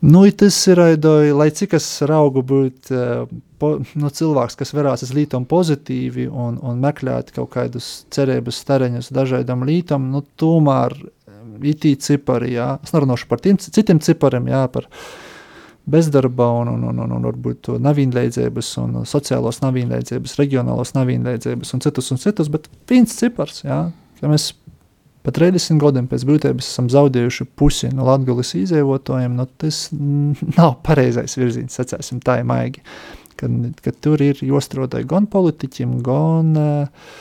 Nu, 0.00 0.24
tas 0.32 0.56
ir 0.72 0.80
aidoji, 0.80 1.32
lai 1.36 1.50
cik 1.52 1.74
es 1.76 1.86
raugu 2.08 2.40
būt 2.40 2.88
uh, 2.96 3.28
po, 3.60 3.74
nu, 4.00 4.08
cilvēks, 4.16 4.56
kas 4.56 4.72
verās 4.72 5.04
uz 5.04 5.12
lītām 5.12 5.44
pozitīvi 5.48 6.24
un, 6.32 6.56
un 6.64 6.80
meklēt 6.80 7.34
kaut 7.36 7.52
kādus 7.52 7.90
cerības 8.12 8.62
stareņus 8.64 9.12
dažādam 9.12 9.66
lītam, 9.68 10.08
nu, 10.14 10.24
tomēr 10.40 10.96
itī 11.60 11.92
cipari, 12.00 12.54
jā, 12.56 12.78
es 12.80 12.94
nerunāšu 12.96 13.28
par 13.28 13.44
tiem 13.44 13.60
citiem 13.60 14.00
cipariem, 14.00 14.48
jā, 14.48 14.64
par 14.72 14.88
uh, 14.88 15.04
bezdarba 15.90 16.48
un, 16.60 16.70
un, 16.74 16.86
un, 16.90 17.02
un, 17.04 17.14
un 17.16 17.28
varbūt 17.28 17.72
navīnleidzības 17.82 18.70
un 18.82 19.00
sociālos 19.08 19.60
navīnleidzības, 19.64 20.36
reģionālos 20.40 20.94
navīnleidzības 20.96 21.76
un 21.76 21.84
citus 21.84 22.10
un 22.14 22.22
citus, 22.22 22.50
bet 22.52 22.68
viens 22.90 23.14
cipars, 23.16 23.62
jā, 23.66 23.82
ka 24.20 24.30
mēs 24.30 24.52
pat 25.26 25.36
30 25.36 25.80
gadiem 25.80 26.08
pēc 26.10 26.24
būtības 26.28 26.68
esam 26.72 26.88
zaudējuši 26.92 27.48
pusi 27.58 27.90
no 27.92 28.06
Latgulis 28.08 28.54
izdzīvotājiem, 28.62 29.34
nu 29.36 29.48
tas 29.60 29.88
nav 30.58 30.78
pareizais 30.86 31.36
virziens, 31.38 31.76
sacēsim 31.76 32.22
tā 32.24 32.40
maigi, 32.46 32.84
kad, 33.40 33.58
kad 33.84 34.00
tur 34.04 34.22
ir 34.24 34.40
jostrodai 34.44 35.04
gan 35.08 35.28
politiķim, 35.30 35.98
gan 36.04 36.56
uh, 36.60 37.12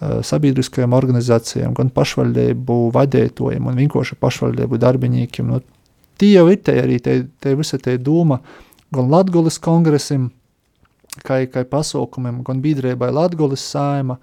sabiedriskajām 0.00 0.94
organizācijām, 0.96 1.74
gan 1.76 1.90
pašvaldību 1.94 2.78
vadētojiem 2.94 3.66
un 3.68 3.82
vienkārši 3.82 4.16
pašvaldību 4.20 4.80
darbiniekiem. 4.80 5.50
Nu, 5.52 5.60
tie 6.20 6.34
jau 6.34 6.46
ir 6.52 6.60
te 6.64 6.76
arī 6.82 6.98
te, 7.02 7.22
te 7.40 7.54
visa 7.58 7.78
te 7.80 7.96
doma 7.98 8.40
gan 8.94 9.10
Latgulis 9.10 9.58
kongresim, 9.62 10.28
kā, 11.24 11.42
kā 11.50 11.64
pasaukumiem, 11.68 12.42
gan 12.46 12.60
biedrībai 12.62 13.10
Latgulis 13.14 13.62
saima, 13.72 14.18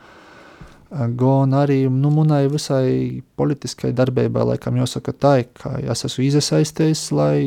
gan 0.89 1.55
arī 1.57 1.81
nu, 1.91 2.12
munai 2.13 2.45
visai 2.51 3.23
politiskai 3.39 3.93
darbībai, 3.95 4.45
laikam 4.53 4.77
jāsaka 4.79 5.13
tā, 5.15 5.33
ka 5.57 5.77
es 5.83 6.05
esmu 6.07 6.27
iesaistījies, 6.27 7.07
lai 7.15 7.39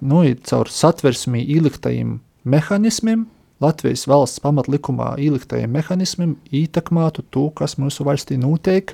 nu, 0.00 0.22
caur 0.48 0.70
satversmī 0.72 1.44
ieliktajiem 1.56 2.18
mehānismiem, 2.48 3.26
Latvijas 3.58 4.04
valsts 4.06 4.38
pamatlikumā 4.38 5.16
ieliktajiem 5.18 5.72
mehānismiem 5.74 6.36
ietekmētu 6.54 7.24
to, 7.34 7.48
kas 7.58 7.74
mūsu 7.74 8.06
valstī 8.06 8.36
notiek 8.38 8.92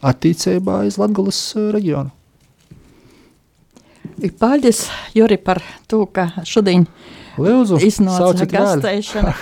attīstībā 0.00 0.86
iz 0.88 0.96
Latgulis 0.96 1.40
reģionu. 1.76 2.14
Paldies, 4.38 4.86
Juri, 5.14 5.36
par 5.36 5.60
to, 5.86 6.06
ka 6.08 6.30
šodien 6.48 6.86
iznāca 7.84 8.46
gastēšana. 8.48 9.34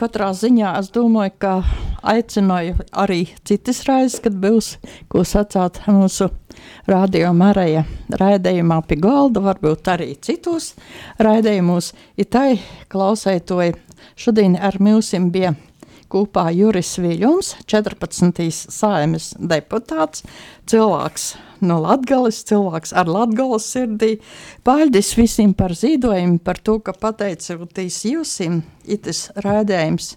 Katrā 0.00 0.30
ziņā 0.36 0.72
es 0.80 0.88
domāju, 0.94 1.34
ka 1.42 1.52
aicināju 2.00 2.78
arī 2.96 3.26
citas 3.44 3.82
raizes, 3.84 4.22
kad 4.24 4.38
būs, 4.40 4.78
ko 5.12 5.24
sacāt 5.28 5.82
mūsu 5.84 6.30
radio 6.88 7.34
Marija 7.36 7.84
raidījumā 8.08 8.80
pie 8.88 8.96
galda, 9.04 9.42
varbūt 9.44 9.92
arī 9.92 10.14
citos 10.24 10.72
raidījumos. 11.20 11.92
Itai 12.16 12.56
klausētoji 12.88 13.76
šodien 14.16 14.56
ar 14.56 14.80
mūsim 14.80 15.28
bija 15.34 15.52
kopā 16.10 16.48
Juris 16.54 16.96
Viļums, 17.00 17.54
14. 17.70 18.42
saimes 18.50 19.30
deputāts, 19.38 20.24
cilvēks 20.70 21.30
no 21.64 21.78
Latgales, 21.84 22.42
cilvēks 22.48 22.94
ar 22.96 23.10
Latgales 23.10 23.68
sirdī. 23.70 24.16
Paldies 24.66 25.12
visiem 25.18 25.54
par 25.54 25.74
zīdojumu, 25.76 26.40
par 26.44 26.60
to, 26.62 26.78
ka 26.84 26.94
pateicoties 26.96 28.02
jūsim, 28.10 28.62
itis 28.84 29.28
raidējums 29.44 30.14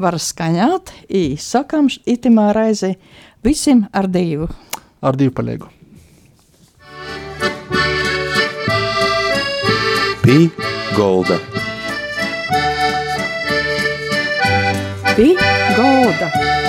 var 0.00 0.16
skaņāt, 0.20 0.94
i 1.08 1.36
sakam 1.40 1.90
itimā 2.08 2.50
reizi 2.56 2.94
visiem 3.44 3.86
ar 3.92 4.08
divu. 4.10 4.50
ar 5.00 5.16
divpaļēgu. 5.16 5.70
Pī 10.20 10.38
Golda. 10.96 11.40
Pī 15.20 15.36
Golda. 15.76 16.59